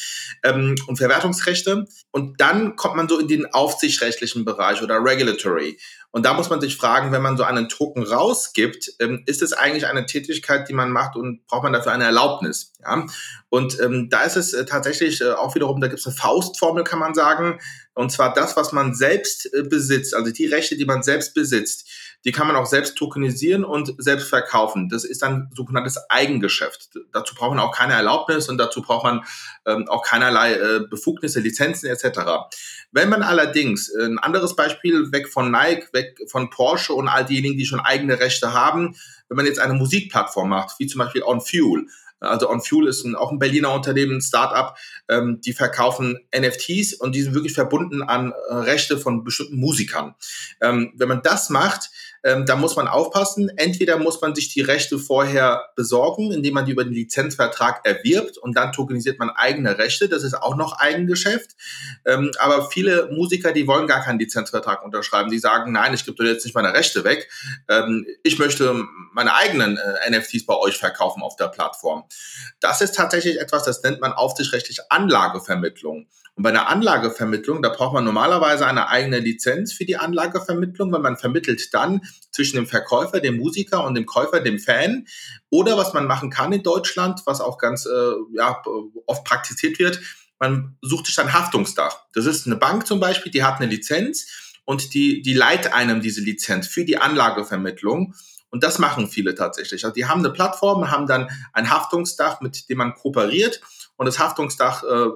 [0.43, 1.87] Ähm, und Verwertungsrechte.
[2.11, 5.79] Und dann kommt man so in den aufsichtsrechtlichen Bereich oder regulatory.
[6.13, 9.53] Und da muss man sich fragen, wenn man so einen Token rausgibt, ähm, ist es
[9.53, 12.73] eigentlich eine Tätigkeit, die man macht und braucht man dafür eine Erlaubnis?
[12.81, 13.07] Ja?
[13.49, 16.83] Und ähm, da ist es äh, tatsächlich äh, auch wiederum, da gibt es eine Faustformel,
[16.83, 17.61] kann man sagen.
[18.01, 21.87] Und zwar das, was man selbst äh, besitzt, also die Rechte, die man selbst besitzt,
[22.25, 24.89] die kann man auch selbst tokenisieren und selbst verkaufen.
[24.89, 26.89] Das ist dann sogenanntes Eigengeschäft.
[27.13, 29.23] Dazu braucht man auch keine Erlaubnis und dazu braucht man
[29.67, 32.21] ähm, auch keinerlei äh, Befugnisse, Lizenzen etc.
[32.91, 37.27] Wenn man allerdings, äh, ein anderes Beispiel, weg von Nike, weg von Porsche und all
[37.27, 38.97] diejenigen, die schon eigene Rechte haben,
[39.29, 41.87] wenn man jetzt eine Musikplattform macht, wie zum Beispiel On Fuel,
[42.21, 44.77] also On Fuel ist ein, auch ein Berliner Unternehmen, ein Startup,
[45.09, 50.15] ähm, die verkaufen NFTs und die sind wirklich verbunden an äh, Rechte von bestimmten Musikern.
[50.61, 51.91] Ähm, wenn man das macht,
[52.23, 53.51] ähm, da muss man aufpassen.
[53.57, 58.37] Entweder muss man sich die Rechte vorher besorgen, indem man die über den Lizenzvertrag erwirbt
[58.39, 60.09] und dann tokenisiert man eigene Rechte.
[60.09, 61.57] Das ist auch noch Eigengeschäft.
[62.05, 65.31] Ähm, aber viele Musiker, die wollen gar keinen Lizenzvertrag unterschreiben.
[65.31, 67.31] Die sagen, nein, ich gebe dir jetzt nicht meine Rechte weg.
[67.69, 72.05] Ähm, ich möchte meine eigenen äh, NFTs bei euch verkaufen auf der Plattform.
[72.61, 76.07] Das ist tatsächlich etwas, das nennt man aufsichtsrechtlich Anlagevermittlung.
[76.41, 81.03] Und bei einer Anlagevermittlung, da braucht man normalerweise eine eigene Lizenz für die Anlagevermittlung, weil
[81.03, 82.01] man vermittelt dann
[82.33, 85.07] zwischen dem Verkäufer, dem Musiker und dem Käufer, dem Fan.
[85.51, 88.63] Oder was man machen kann in Deutschland, was auch ganz äh, ja,
[89.05, 90.01] oft praktiziert wird,
[90.39, 92.07] man sucht sich ein Haftungsdach.
[92.15, 96.01] Das ist eine Bank zum Beispiel, die hat eine Lizenz und die, die leiht einem
[96.01, 98.15] diese Lizenz für die Anlagevermittlung.
[98.49, 99.85] Und das machen viele tatsächlich.
[99.85, 103.61] Also die haben eine Plattform, haben dann ein Haftungsdach, mit dem man kooperiert.
[104.01, 105.11] Und das Haftungsdach äh,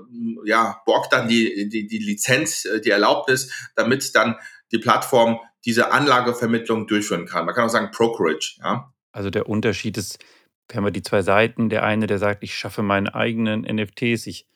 [0.44, 4.37] ja, borgt dann die, die, die Lizenz, äh, die Erlaubnis, damit dann
[4.73, 7.47] die Plattform diese Anlagevermittlung durchführen kann.
[7.47, 8.59] Man kann auch sagen Brokerage.
[8.62, 8.92] Ja?
[9.11, 10.23] Also der Unterschied ist,
[10.68, 11.70] wir haben ja die zwei Seiten.
[11.70, 14.47] Der eine, der sagt, ich schaffe meine eigenen NFTs, ich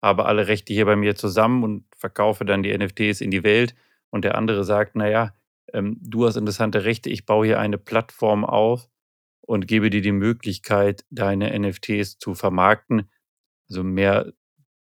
[0.00, 3.74] habe alle Rechte hier bei mir zusammen und verkaufe dann die NFTs in die Welt.
[4.08, 5.34] Und der andere sagt, naja,
[5.72, 8.88] ähm, du hast interessante Rechte, ich baue hier eine Plattform auf
[9.40, 13.10] und gebe dir die Möglichkeit, deine NFTs zu vermarkten.
[13.74, 14.32] Also mehr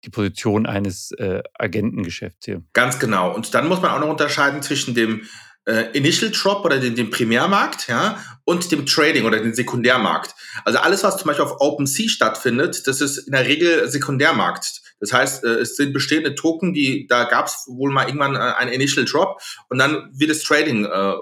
[0.04, 2.62] die Position eines äh, Agentengeschäfts hier.
[2.74, 3.34] Ganz genau.
[3.34, 5.22] Und dann muss man auch noch unterscheiden zwischen dem
[5.64, 10.34] äh, Initial Drop oder dem, dem Primärmarkt ja, und dem Trading oder dem Sekundärmarkt.
[10.66, 14.82] Also alles, was zum Beispiel auf OpenSea stattfindet, das ist in der Regel Sekundärmarkt.
[15.02, 18.38] Das heißt, äh, es sind bestehende Token, die da gab es wohl mal irgendwann äh,
[18.38, 21.14] ein Initial Drop und dann wird das Trading äh,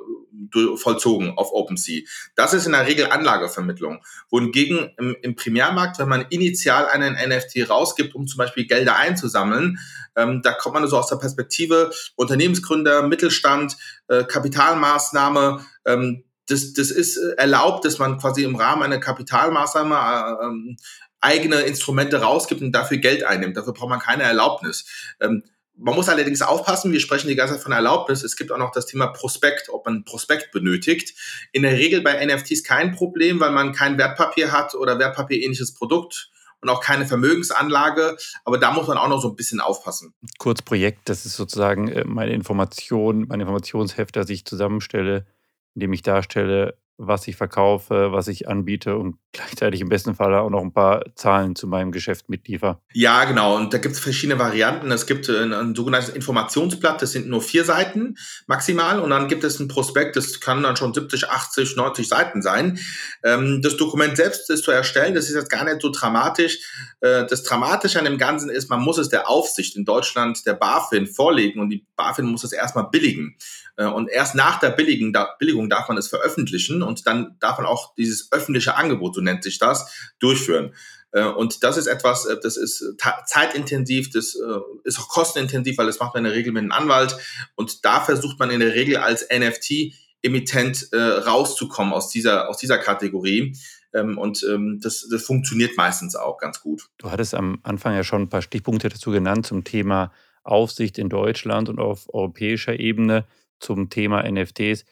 [0.77, 2.03] vollzogen auf OpenSea.
[2.35, 4.03] Das ist in der Regel Anlagevermittlung.
[4.29, 9.79] Wohingegen im, im Primärmarkt, wenn man initial einen NFT rausgibt, um zum Beispiel Gelder einzusammeln,
[10.15, 15.65] ähm, da kommt man so aus der Perspektive Unternehmensgründer, Mittelstand, äh, Kapitalmaßnahme.
[15.87, 20.77] Ähm, das, das ist erlaubt, dass man quasi im Rahmen einer Kapitalmaßnahme äh, ähm,
[21.21, 23.57] eigene Instrumente rausgibt und dafür Geld einnimmt.
[23.57, 24.87] Dafür braucht man keine Erlaubnis.
[25.21, 25.43] Ähm,
[25.77, 28.23] man muss allerdings aufpassen, wir sprechen die ganze Zeit von Erlaubnis.
[28.23, 31.15] Es gibt auch noch das Thema Prospekt, ob man Prospekt benötigt.
[31.53, 36.31] In der Regel bei NFTs kein Problem, weil man kein Wertpapier hat oder Wertpapierähnliches Produkt
[36.61, 38.17] und auch keine Vermögensanlage.
[38.45, 40.15] Aber da muss man auch noch so ein bisschen aufpassen.
[40.39, 45.27] Kurzprojekt, das ist sozusagen äh, meine Information, mein Informationsheft, das ich zusammenstelle,
[45.75, 50.51] indem ich darstelle, was ich verkaufe, was ich anbiete und gleichzeitig im besten Fall auch
[50.51, 52.83] noch ein paar Zahlen zu meinem Geschäft mitliefer.
[52.93, 53.57] Ja, genau.
[53.57, 54.91] Und da gibt es verschiedene Varianten.
[54.93, 59.01] Es gibt ein, ein, sogenanntes Informationsblatt, das sind nur vier Seiten maximal.
[59.01, 62.79] Und dann gibt es ein Prospekt, das kann dann schon 70, 80, 90 Seiten sein.
[63.25, 66.59] Ähm, das Dokument selbst ist zu erstellen, das ist jetzt gar nicht so dramatisch.
[67.01, 70.55] Äh, das Dramatische an dem Ganzen ist, man muss es der Aufsicht in Deutschland, der
[70.55, 73.37] BaFin, vorlegen und die BaFin muss es erstmal billigen.
[73.81, 77.67] Äh, und erst nach der Billigung, Billigung darf man es veröffentlichen und dann darf man
[77.67, 80.75] auch dieses öffentliche Angebot, so nennt sich das, durchführen.
[81.13, 82.85] Äh, und das ist etwas, äh, das ist
[83.27, 84.37] zeitintensiv, das
[84.85, 87.17] ist auch kostenintensiv, weil das macht man in der Regel mit einem Anwalt.
[87.55, 93.55] Und da versucht man in der Regel als NFT-Emittent rauszukommen aus dieser, aus dieser Kategorie.
[93.93, 96.89] Ähm, und ähm, das, das funktioniert meistens auch ganz gut.
[96.99, 101.09] Du hattest am Anfang ja schon ein paar Stichpunkte dazu genannt zum Thema Aufsicht in
[101.09, 103.27] Deutschland und auf europäischer Ebene
[103.59, 104.85] zum Thema NFTs.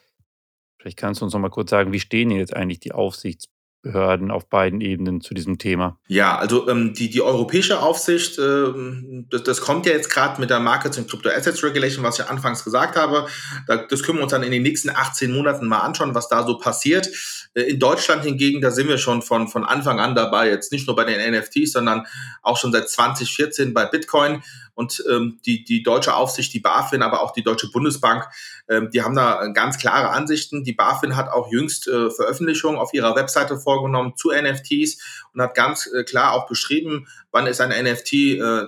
[0.79, 4.33] Vielleicht kannst du uns noch mal kurz sagen, wie stehen jetzt eigentlich die Aufsichtsbehörden Behörden
[4.33, 6.01] auf beiden Ebenen zu diesem Thema?
[6.09, 10.51] Ja, also ähm, die, die europäische Aufsicht, ähm, das, das kommt ja jetzt gerade mit
[10.51, 13.29] der Markets and Crypto Assets Regulation, was ich anfangs gesagt habe.
[13.69, 16.45] Da, das können wir uns dann in den nächsten 18 Monaten mal anschauen, was da
[16.45, 17.09] so passiert.
[17.55, 20.89] Äh, in Deutschland hingegen, da sind wir schon von, von Anfang an dabei, jetzt nicht
[20.89, 22.05] nur bei den NFTs, sondern
[22.43, 24.43] auch schon seit 2014 bei Bitcoin.
[24.79, 28.29] Und ähm, die, die deutsche Aufsicht, die BaFin, aber auch die Deutsche Bundesbank,
[28.69, 30.63] ähm, die haben da ganz klare Ansichten.
[30.63, 35.57] Die BaFin hat auch jüngst äh, Veröffentlichungen auf ihrer Webseite vorgenommen zu NFTs und hat
[35.57, 38.67] ganz äh, klar auch beschrieben, wann ist ein NFT äh,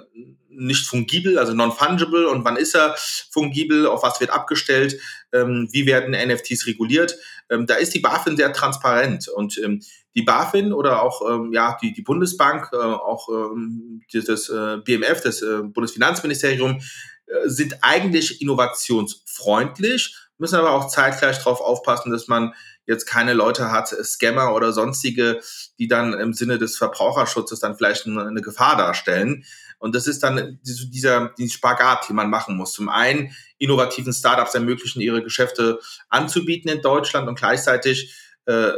[0.51, 2.95] nicht fungibel, also non-fungible und wann ist er
[3.31, 5.01] fungibel, auf was wird abgestellt,
[5.33, 7.17] ähm, wie werden NFTs reguliert.
[7.49, 9.81] Ähm, da ist die BaFin sehr transparent und ähm,
[10.15, 15.21] die BaFin oder auch ähm, ja die, die Bundesbank, äh, auch ähm, das äh, BMF,
[15.23, 16.81] das äh, Bundesfinanzministerium,
[17.27, 22.55] äh, sind eigentlich innovationsfreundlich, müssen aber auch zeitgleich darauf aufpassen, dass man
[22.87, 25.41] jetzt keine Leute hat, Scammer oder sonstige,
[25.79, 29.45] die dann im Sinne des Verbraucherschutzes dann vielleicht eine, eine Gefahr darstellen.
[29.81, 32.75] Und das ist dann dieser, dieser Spagat, den man machen muss.
[32.75, 38.15] Zum einen innovativen Startups ermöglichen, ihre Geschäfte anzubieten in Deutschland und gleichzeitig
[38.45, 38.73] äh,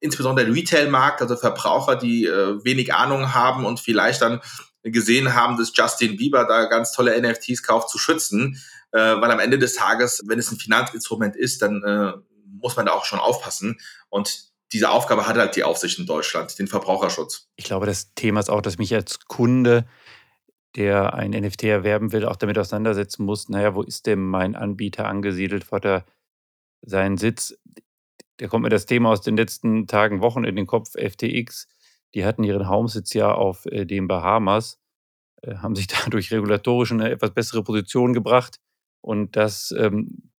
[0.00, 4.40] insbesondere der Retail-Markt, also Verbraucher, die äh, wenig Ahnung haben und vielleicht dann
[4.82, 8.60] gesehen haben, dass Justin Bieber da ganz tolle NFTs kauft, zu schützen.
[8.92, 12.12] Äh, weil am Ende des Tages, wenn es ein Finanzinstrument ist, dann äh,
[12.60, 13.78] muss man da auch schon aufpassen.
[14.08, 17.48] Und diese Aufgabe hat halt die Aufsicht in Deutschland, den Verbraucherschutz.
[17.56, 19.86] Ich glaube, das Thema ist auch, dass mich als Kunde,
[20.78, 25.06] der ein NFT erwerben will, auch damit auseinandersetzen muss, naja, wo ist denn mein Anbieter
[25.06, 25.70] angesiedelt?
[25.70, 26.06] Wo hat er
[26.80, 27.58] seinen Sitz?
[28.38, 31.68] da kommt mir das Thema aus den letzten Tagen, Wochen in den Kopf, FTX.
[32.14, 34.80] Die hatten ihren Hauptsitz ja auf äh, den Bahamas,
[35.42, 38.58] äh, haben sich dadurch regulatorisch in eine etwas bessere Position gebracht.
[39.00, 40.30] Und das ähm,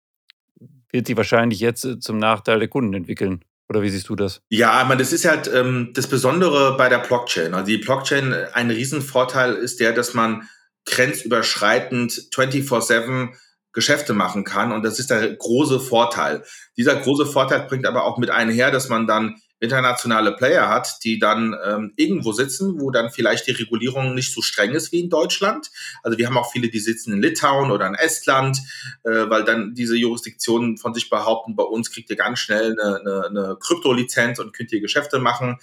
[0.91, 3.43] wird sich wahrscheinlich jetzt äh, zum Nachteil der Kunden entwickeln.
[3.69, 4.41] Oder wie siehst du das?
[4.49, 7.53] Ja, man, das ist halt ähm, das Besondere bei der Blockchain.
[7.53, 10.49] Also die Blockchain, ein Riesenvorteil ist der, dass man
[10.85, 13.29] grenzüberschreitend 24-7
[13.71, 14.71] Geschäfte machen kann.
[14.71, 16.43] Und das ist der große Vorteil.
[16.77, 21.19] Dieser große Vorteil bringt aber auch mit einher, dass man dann internationale Player hat, die
[21.19, 25.09] dann ähm, irgendwo sitzen, wo dann vielleicht die Regulierung nicht so streng ist wie in
[25.09, 25.69] Deutschland.
[26.01, 28.59] Also wir haben auch viele, die sitzen in Litauen oder in Estland,
[29.03, 32.99] äh, weil dann diese Jurisdiktionen von sich behaupten, bei uns kriegt ihr ganz schnell eine,
[32.99, 35.57] eine, eine Kryptolizenz und könnt ihr Geschäfte machen.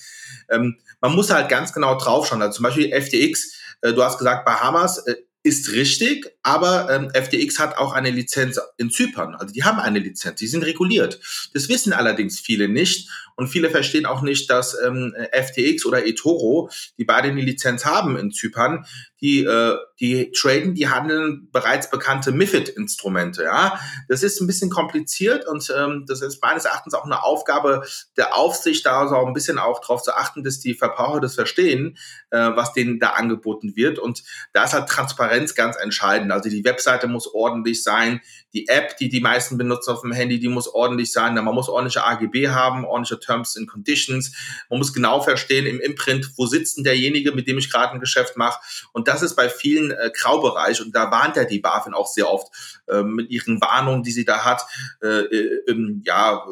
[0.51, 2.43] Ähm, man muss halt ganz genau draufschauen.
[2.43, 7.61] Also zum Beispiel FTX, äh, du hast gesagt Bahamas, äh, ist richtig, aber ähm, FTX
[7.61, 9.37] hat auch eine Lizenz in Zypern.
[9.37, 11.21] Also die haben eine Lizenz, die sind reguliert.
[11.55, 16.69] Das wissen allerdings viele nicht und viele verstehen auch nicht, dass ähm, FTX oder eToro,
[16.99, 18.87] die beide eine Lizenz haben in Zypern,
[19.21, 23.45] die, äh, die traden, die handeln bereits bekannte MIFID-Instrumente.
[23.45, 27.83] Ja, das ist ein bisschen kompliziert und ähm, das ist meines Erachtens auch eine Aufgabe
[28.17, 31.97] der Aufsicht, da so ein bisschen auch darauf zu achten, dass die Verbraucher das verstehen,
[32.31, 33.99] äh, was denen da angeboten wird.
[33.99, 36.31] Und da ist halt Transparenz ganz entscheidend.
[36.31, 38.21] Also die Webseite muss ordentlich sein,
[38.53, 41.35] die App, die die meisten benutzen auf dem Handy, die muss ordentlich sein.
[41.35, 44.33] Man muss ordentliche AGB haben, ordentliche Terms and Conditions.
[44.69, 48.01] Man muss genau verstehen im Imprint, wo sitzt denn derjenige, mit dem ich gerade ein
[48.01, 48.61] Geschäft mache.
[48.93, 50.81] Und das ist bei vielen äh, Graubereich.
[50.81, 54.25] Und da warnt ja die BaFin auch sehr oft äh, mit ihren Warnungen, die sie
[54.25, 54.63] da hat.
[55.03, 56.45] Äh, äh, ja,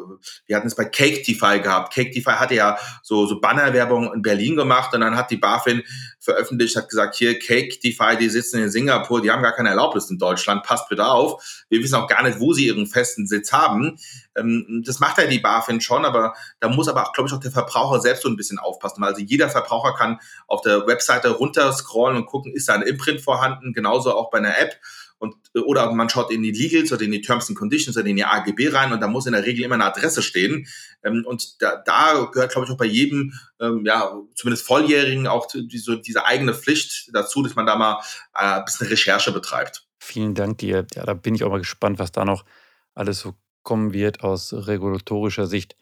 [0.45, 1.93] wir hatten es bei Cake DeFi gehabt.
[1.93, 5.83] Cake DeFi hatte ja so, so Bannerwerbung in Berlin gemacht und dann hat die BaFin
[6.19, 10.09] veröffentlicht, hat gesagt, hier Cake DeFi, die sitzen in Singapur, die haben gar keine Erlaubnis
[10.09, 11.63] in Deutschland, passt bitte auf.
[11.69, 13.97] Wir wissen auch gar nicht, wo sie ihren festen Sitz haben.
[14.35, 17.39] Ähm, das macht ja die BaFin schon, aber da muss aber auch, glaube ich, auch
[17.39, 19.03] der Verbraucher selbst so ein bisschen aufpassen.
[19.03, 23.73] Also jeder Verbraucher kann auf der Webseite runterscrollen und gucken, ist da ein Imprint vorhanden,
[23.73, 24.75] genauso auch bei einer App.
[25.17, 28.17] Und, oder man schaut in die Legals oder in die Terms and Conditions oder in
[28.17, 30.67] die AGB rein und da muss in der Regel immer eine Adresse stehen.
[31.03, 35.47] Ähm, und da, da gehört, glaube ich, auch bei jedem, ähm, ja, zumindest Volljährigen auch
[35.47, 38.01] diese, diese eigene Pflicht dazu, dass man da mal
[38.33, 39.87] äh, ein bisschen Recherche betreibt.
[39.99, 40.85] Vielen Dank dir.
[40.93, 42.45] Ja, da bin ich auch mal gespannt, was da noch
[42.93, 45.75] alles so kommen wird aus regulatorischer Sicht.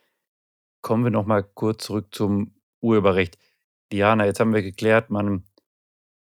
[0.81, 3.37] Kommen wir noch mal kurz zurück zum Urheberrecht.
[3.91, 5.43] Diana, jetzt haben wir geklärt, man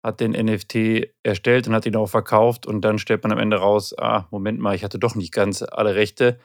[0.08, 3.58] hat den NFT erstellt und hat ihn auch verkauft und dann stellt man am Ende
[3.58, 6.40] raus, ah, Moment mal, ich hatte doch nicht ganz alle Rechte.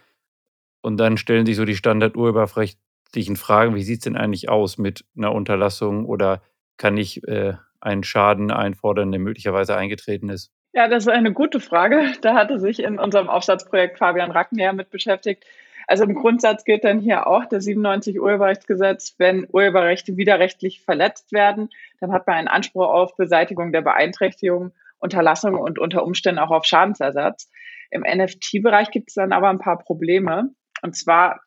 [0.80, 5.04] Und dann stellen sich so die standardurheberrechtlichen Fragen, wie sieht es denn eigentlich aus mit
[5.16, 6.42] einer Unterlassung oder
[6.76, 10.50] kann ich äh, einen Schaden einfordern, der möglicherweise eingetreten ist?
[10.72, 12.02] Ja, das ist eine gute Frage.
[12.22, 15.44] Da hatte sich in unserem Aufsatzprojekt Fabian Rackenherr mit beschäftigt.
[15.92, 21.68] Also im Grundsatz gilt dann hier auch das 97 Urheberrechtsgesetz, wenn Urheberrechte widerrechtlich verletzt werden,
[22.00, 26.64] dann hat man einen Anspruch auf Beseitigung der Beeinträchtigung, Unterlassung und unter Umständen auch auf
[26.64, 27.50] Schadensersatz.
[27.90, 30.54] Im NFT-Bereich gibt es dann aber ein paar Probleme.
[30.80, 31.42] Und zwar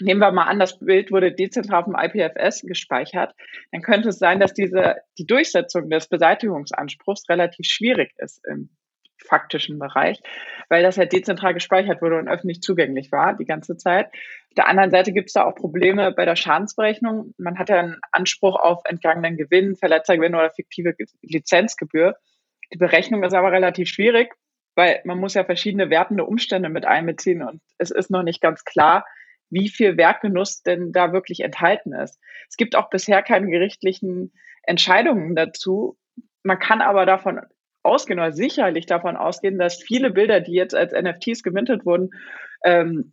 [0.00, 3.34] nehmen wir mal an, das Bild wurde dezentral dem IPFS gespeichert,
[3.72, 8.70] dann könnte es sein, dass diese, die Durchsetzung des Beseitigungsanspruchs relativ schwierig ist im
[9.26, 10.20] faktischen Bereich,
[10.68, 14.06] weil das halt dezentral gespeichert wurde und öffentlich zugänglich war die ganze Zeit.
[14.06, 17.34] Auf der anderen Seite gibt es da auch Probleme bei der Schadensberechnung.
[17.38, 22.16] Man hat ja einen Anspruch auf entgangenen Gewinn, Verletzergewinn oder fiktive Lizenzgebühr.
[22.72, 24.34] Die Berechnung ist aber relativ schwierig,
[24.74, 28.64] weil man muss ja verschiedene wertende Umstände mit einbeziehen und es ist noch nicht ganz
[28.64, 29.04] klar,
[29.50, 32.20] wie viel Werkgenuss denn da wirklich enthalten ist.
[32.48, 35.98] Es gibt auch bisher keine gerichtlichen Entscheidungen dazu.
[36.42, 37.40] Man kann aber davon
[37.82, 42.10] ausgehen oder sicherlich davon ausgehen, dass viele Bilder, die jetzt als NFTs gemintet wurden,
[42.64, 43.12] ähm,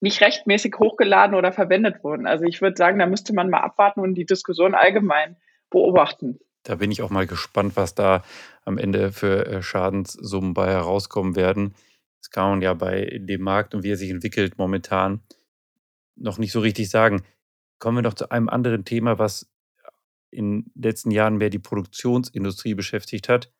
[0.00, 2.26] nicht rechtmäßig hochgeladen oder verwendet wurden.
[2.26, 5.36] Also ich würde sagen, da müsste man mal abwarten und die Diskussion allgemein
[5.70, 6.40] beobachten.
[6.64, 8.22] Da bin ich auch mal gespannt, was da
[8.64, 11.74] am Ende für äh, Schadenssummen bei herauskommen werden.
[12.20, 15.22] Das kann man ja bei dem Markt und wie er sich entwickelt momentan
[16.16, 17.22] noch nicht so richtig sagen.
[17.78, 19.50] Kommen wir noch zu einem anderen Thema, was
[20.30, 23.52] in den letzten Jahren mehr die Produktionsindustrie beschäftigt hat,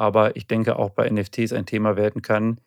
[0.00, 2.58] aber ich denke auch bei NFTs ein Thema werden kann,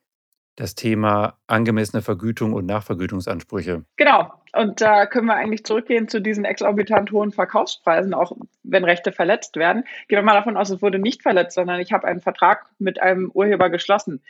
[0.56, 3.86] das Thema angemessene Vergütung und Nachvergütungsansprüche.
[3.96, 4.32] Genau.
[4.56, 9.56] Und da können wir eigentlich zurückgehen zu diesen exorbitant hohen Verkaufspreisen, auch wenn Rechte verletzt
[9.56, 9.84] werden.
[10.08, 13.02] Gehen wir mal davon aus, es wurde nicht verletzt, sondern ich habe einen Vertrag mit
[13.02, 14.22] einem Urheber geschlossen.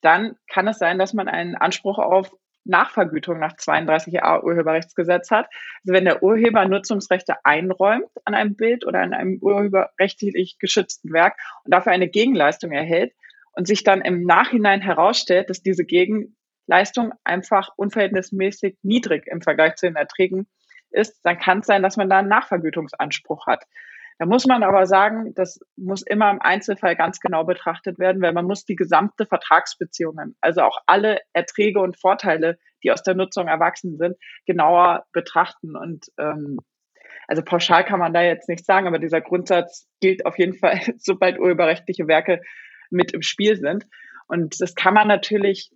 [0.00, 2.32] Dann kann es sein, dass man einen Anspruch auf
[2.68, 5.46] Nachvergütung nach 32a Urheberrechtsgesetz hat.
[5.82, 11.36] Also wenn der Urheber Nutzungsrechte einräumt an einem Bild oder an einem urheberrechtlich geschützten Werk
[11.64, 13.12] und dafür eine Gegenleistung erhält
[13.52, 19.86] und sich dann im Nachhinein herausstellt, dass diese Gegenleistung einfach unverhältnismäßig niedrig im Vergleich zu
[19.86, 20.46] den Erträgen
[20.90, 23.64] ist, dann kann es sein, dass man da einen Nachvergütungsanspruch hat.
[24.18, 28.32] Da muss man aber sagen, das muss immer im Einzelfall ganz genau betrachtet werden, weil
[28.32, 33.46] man muss die gesamte Vertragsbeziehungen, also auch alle Erträge und Vorteile, die aus der Nutzung
[33.46, 35.76] erwachsen sind, genauer betrachten.
[35.76, 36.58] Und ähm,
[37.28, 40.80] also pauschal kann man da jetzt nicht sagen, aber dieser Grundsatz gilt auf jeden Fall,
[40.98, 42.40] sobald urheberrechtliche Werke
[42.90, 43.86] mit im Spiel sind.
[44.26, 45.70] Und das kann man natürlich,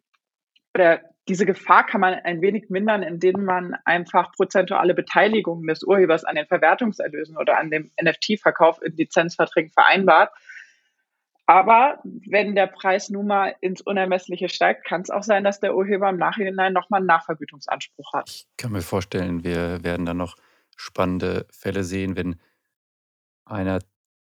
[0.74, 6.25] oder diese Gefahr kann man ein wenig mindern, indem man einfach prozentuale Beteiligungen des Urhebers
[6.25, 10.33] an den Verwertungserlösen oder an dem NFT-Verkauf in Lizenzverträgen vereinbart.
[11.47, 15.77] Aber wenn der Preis nun mal ins Unermessliche steigt, kann es auch sein, dass der
[15.77, 18.29] Urheber im Nachhinein nochmal einen Nachvergütungsanspruch hat.
[18.29, 20.37] Ich kann mir vorstellen, wir werden dann noch
[20.77, 22.41] spannende Fälle sehen, wenn
[23.45, 23.81] einer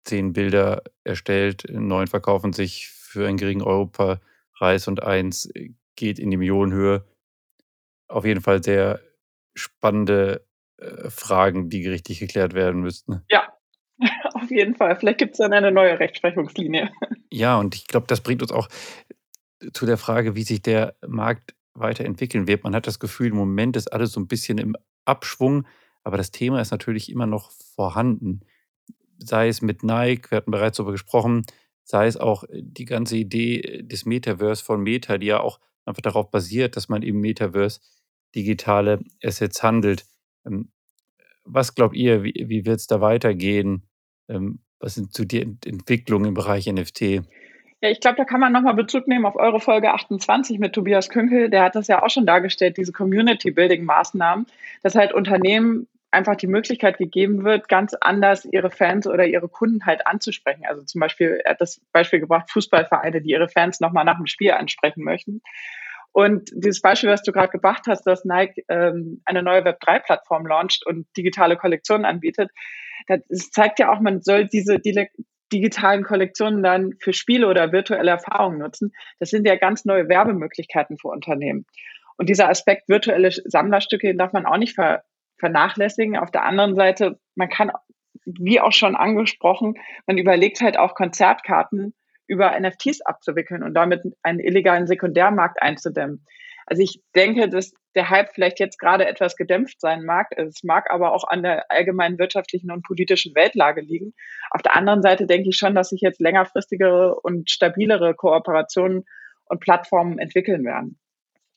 [0.05, 5.53] zehn Bilder erstellt, neun verkaufen sich für einen geringen Europapreis und eins
[6.00, 7.04] geht in die Millionenhöhe.
[8.08, 9.00] Auf jeden Fall sehr
[9.54, 10.46] spannende
[10.78, 13.22] äh, Fragen, die gerichtlich geklärt werden müssten.
[13.30, 13.52] Ja,
[14.34, 14.96] auf jeden Fall.
[14.96, 16.90] Vielleicht gibt es dann eine neue Rechtsprechungslinie.
[17.30, 18.68] Ja, und ich glaube, das bringt uns auch
[19.72, 22.64] zu der Frage, wie sich der Markt weiterentwickeln wird.
[22.64, 25.66] Man hat das Gefühl, im Moment ist alles so ein bisschen im Abschwung,
[26.02, 28.40] aber das Thema ist natürlich immer noch vorhanden.
[29.18, 31.44] Sei es mit Nike, wir hatten bereits darüber gesprochen,
[31.84, 36.30] sei es auch die ganze Idee des Metaverse von Meta, die ja auch einfach darauf
[36.30, 37.80] basiert, dass man im Metaverse
[38.34, 40.04] digitale Assets handelt.
[40.46, 40.70] Ähm,
[41.44, 43.88] was glaubt ihr, wie, wie wird es da weitergehen?
[44.28, 47.22] Ähm, was sind so die Entwicklungen im Bereich NFT?
[47.82, 51.08] Ja, ich glaube, da kann man nochmal Bezug nehmen auf eure Folge 28 mit Tobias
[51.08, 51.48] Künkel.
[51.48, 54.46] Der hat das ja auch schon dargestellt, diese Community-Building-Maßnahmen,
[54.82, 59.86] dass halt Unternehmen einfach die Möglichkeit gegeben wird, ganz anders ihre Fans oder ihre Kunden
[59.86, 60.64] halt anzusprechen.
[60.66, 64.26] Also zum Beispiel, er hat das Beispiel gebracht, Fußballvereine, die ihre Fans nochmal nach dem
[64.26, 65.40] Spiel ansprechen möchten.
[66.12, 70.84] Und dieses Beispiel, was du gerade gebracht hast, dass Nike ähm, eine neue Web3-Plattform launcht
[70.84, 72.50] und digitale Kollektionen anbietet,
[73.06, 74.78] das zeigt ja auch, man soll diese
[75.52, 78.92] digitalen Kollektionen dann für Spiele oder virtuelle Erfahrungen nutzen.
[79.18, 81.64] Das sind ja ganz neue Werbemöglichkeiten für Unternehmen.
[82.16, 85.02] Und dieser Aspekt virtuelle Sammlerstücke darf man auch nicht ver
[85.40, 86.16] vernachlässigen.
[86.16, 87.72] Auf der anderen Seite, man kann,
[88.24, 89.74] wie auch schon angesprochen,
[90.07, 91.94] man überlegt halt auch Konzertkarten
[92.29, 96.24] über NFTs abzuwickeln und damit einen illegalen Sekundärmarkt einzudämmen.
[96.66, 100.29] Also ich denke, dass der Hype vielleicht jetzt gerade etwas gedämpft sein mag.
[100.37, 104.14] Es mag aber auch an der allgemeinen wirtschaftlichen und politischen Weltlage liegen.
[104.50, 109.05] Auf der anderen Seite denke ich schon, dass sich jetzt längerfristigere und stabilere Kooperationen
[109.46, 111.00] und Plattformen entwickeln werden.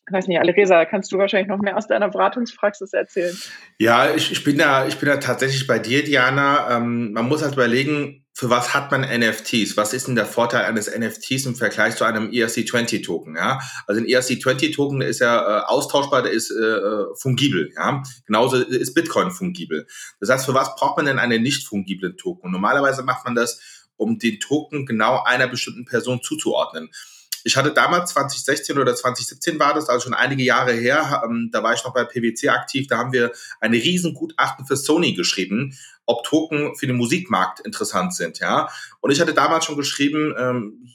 [0.05, 3.37] Ich weiß nicht, Alireza, kannst du wahrscheinlich noch mehr aus deiner Beratungspraxis erzählen?
[3.77, 6.77] Ja, ich, ich bin da, ich bin da tatsächlich bei dir, Diana.
[6.77, 9.77] Ähm, man muss halt überlegen, für was hat man NFTs?
[9.77, 13.35] Was ist denn der Vorteil eines NFTs im Vergleich zu einem ERC20-Token?
[13.35, 13.59] Ja?
[13.85, 17.71] Also ein ERC20-Token ist ja äh, austauschbar, der ist äh, äh, fungibel.
[17.75, 18.01] Ja?
[18.25, 19.85] Genauso ist Bitcoin fungibel.
[20.19, 22.51] Das heißt, für was braucht man denn einen nicht fungiblen Token?
[22.51, 23.61] normalerweise macht man das,
[23.95, 26.89] um den Token genau einer bestimmten Person zuzuordnen.
[27.43, 31.61] Ich hatte damals 2016 oder 2017 war das, also schon einige Jahre her, ähm, da
[31.63, 35.77] war ich noch bei PwC aktiv, da haben wir eine riesen Gutachten für Sony geschrieben,
[36.05, 38.69] ob Token für den Musikmarkt interessant sind, ja.
[38.99, 40.87] Und ich hatte damals schon geschrieben, ähm,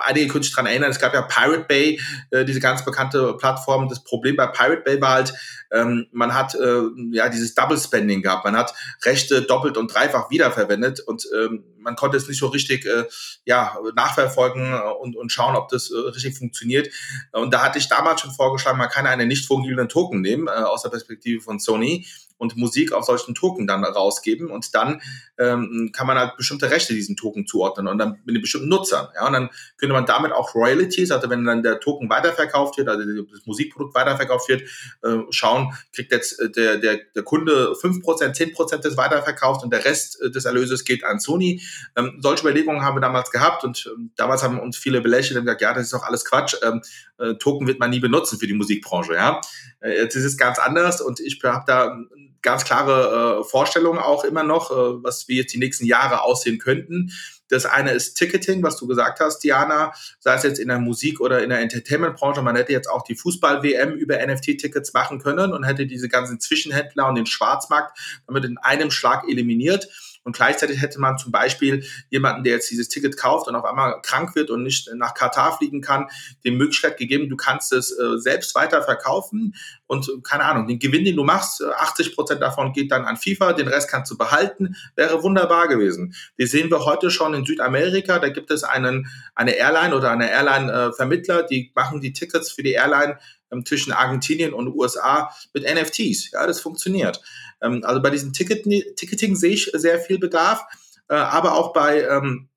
[0.00, 2.00] einige können sich daran erinnern, es gab ja Pirate Bay,
[2.30, 3.88] äh, diese ganz bekannte Plattform.
[3.88, 5.34] Das Problem bei Pirate Bay war halt,
[5.72, 8.44] ähm, man hat äh, ja dieses Double Spending gehabt.
[8.44, 12.86] Man hat Rechte doppelt und dreifach wiederverwendet und ähm, man konnte es nicht so richtig
[12.86, 13.04] äh,
[13.44, 16.88] ja, nachverfolgen und, und schauen, ob das äh, richtig funktioniert.
[17.32, 20.50] Und da hatte ich damals schon vorgeschlagen, man kann einen nicht fungierenden Token nehmen, äh,
[20.50, 22.06] aus der Perspektive von Sony
[22.36, 25.00] und Musik auf solchen Token dann rausgeben und dann
[25.38, 29.08] ähm, kann man halt bestimmte Rechte diesen Token zuordnen und dann mit den bestimmten Nutzern.
[29.14, 32.88] Ja, und dann könnte man damit auch Royalties, also wenn dann der Token weiterverkauft wird,
[32.88, 34.62] also das Musikprodukt weiterverkauft wird,
[35.02, 39.84] äh, schauen, kriegt jetzt äh, der, der, der Kunde 5%, 10% des weiterverkauft und der
[39.84, 41.62] Rest äh, des Erlöses geht an Sony.
[41.96, 45.44] Ähm, solche Überlegungen haben wir damals gehabt und ähm, damals haben uns viele belächelt und
[45.44, 46.56] gesagt, ja, das ist doch alles Quatsch.
[46.62, 46.82] Ähm,
[47.18, 49.14] äh, Token wird man nie benutzen für die Musikbranche.
[49.14, 49.40] Ja,
[49.80, 51.96] äh, jetzt ist es ganz anders und ich habe da
[52.44, 56.58] ganz klare äh, Vorstellungen auch immer noch, äh, was wir jetzt die nächsten Jahre aussehen
[56.58, 57.10] könnten.
[57.48, 61.20] Das eine ist Ticketing, was du gesagt hast, Diana, sei es jetzt in der Musik-
[61.20, 62.42] oder in der Entertainment-Branche.
[62.42, 67.08] Man hätte jetzt auch die Fußball-WM über NFT-Tickets machen können und hätte diese ganzen Zwischenhändler
[67.08, 69.88] und den Schwarzmarkt damit in einem Schlag eliminiert.
[70.24, 74.00] Und gleichzeitig hätte man zum Beispiel jemanden, der jetzt dieses Ticket kauft und auf einmal
[74.02, 76.08] krank wird und nicht nach Katar fliegen kann,
[76.44, 79.54] die Möglichkeit gegeben, du kannst es äh, selbst weiter verkaufen
[79.86, 83.18] und keine Ahnung, den Gewinn, den du machst, 80 äh, Prozent davon geht dann an
[83.18, 86.14] FIFA, den Rest kannst du behalten, wäre wunderbar gewesen.
[86.38, 90.30] Die sehen wir heute schon in Südamerika, da gibt es einen, eine Airline oder eine
[90.30, 93.18] Airline-Vermittler, die machen die Tickets für die Airline
[93.64, 96.30] zwischen Argentinien und USA mit NFTs.
[96.32, 97.20] Ja, das funktioniert.
[97.62, 98.64] Ähm, also bei diesem Ticket,
[98.96, 100.64] Ticketing sehe ich sehr viel Bedarf,
[101.08, 102.48] äh, aber auch bei ähm,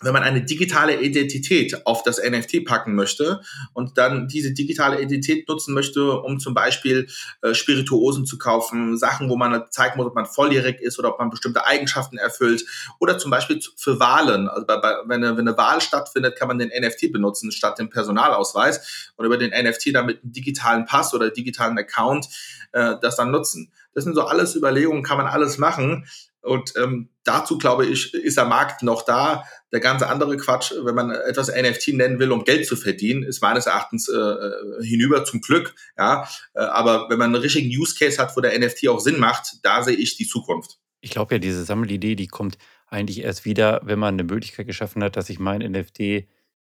[0.00, 3.40] wenn man eine digitale Identität auf das NFT packen möchte
[3.72, 7.08] und dann diese digitale Identität nutzen möchte, um zum Beispiel
[7.42, 11.18] äh, Spirituosen zu kaufen, Sachen, wo man zeigen muss, ob man volljährig ist oder ob
[11.18, 12.64] man bestimmte Eigenschaften erfüllt
[13.00, 14.48] oder zum Beispiel für Wahlen.
[14.48, 17.78] Also bei, bei, wenn, eine, wenn eine Wahl stattfindet, kann man den NFT benutzen statt
[17.78, 22.28] dem Personalausweis und über den NFT dann mit einem digitalen Pass oder digitalen Account
[22.72, 23.72] äh, das dann nutzen.
[23.94, 26.06] Das sind so alles Überlegungen, kann man alles machen.
[26.42, 29.44] Und ähm, dazu, glaube ich, ist der Markt noch da.
[29.72, 33.42] Der ganze andere Quatsch, wenn man etwas NFT nennen will, um Geld zu verdienen, ist
[33.42, 35.74] meines Erachtens äh, äh, hinüber zum Glück.
[35.96, 39.18] Ja, äh, aber wenn man einen richtigen Use Case hat, wo der NFT auch Sinn
[39.18, 40.78] macht, da sehe ich die Zukunft.
[41.00, 45.02] Ich glaube ja, diese Sammelidee, die kommt eigentlich erst wieder, wenn man eine Möglichkeit geschaffen
[45.04, 46.26] hat, dass ich mein NFT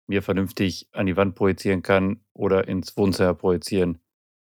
[0.07, 3.99] mir vernünftig an die Wand projizieren kann oder ins Wohnzimmer projizieren.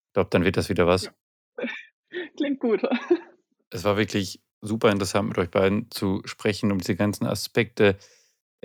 [0.07, 1.11] Ich glaube, dann wird das wieder was.
[2.37, 2.81] Klingt gut.
[3.69, 7.97] Es war wirklich super interessant, mit euch beiden zu sprechen, um diese ganzen Aspekte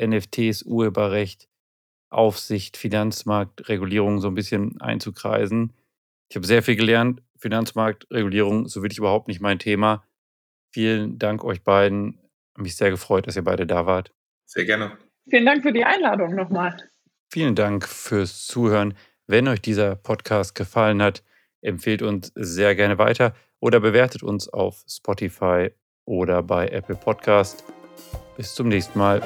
[0.01, 1.49] NFTs, Urheberrecht,
[2.11, 5.75] Aufsicht, Finanzmarkt, Regulierung so ein bisschen einzukreisen.
[6.31, 7.23] Ich habe sehr viel gelernt.
[7.37, 10.05] Finanzmarktregulierung, so wirklich überhaupt nicht mein Thema.
[10.73, 12.19] Vielen Dank euch beiden.
[12.57, 14.13] Mich sehr gefreut, dass ihr beide da wart.
[14.47, 14.99] Sehr gerne.
[15.29, 16.77] Vielen Dank für die Einladung nochmal.
[17.31, 18.95] Vielen Dank fürs Zuhören.
[19.27, 21.23] Wenn euch dieser Podcast gefallen hat,
[21.61, 25.71] empfehlt uns sehr gerne weiter oder bewertet uns auf Spotify
[26.09, 27.65] oder bei Apple Podcast.
[28.37, 29.23] Bis zum nächsten Mal.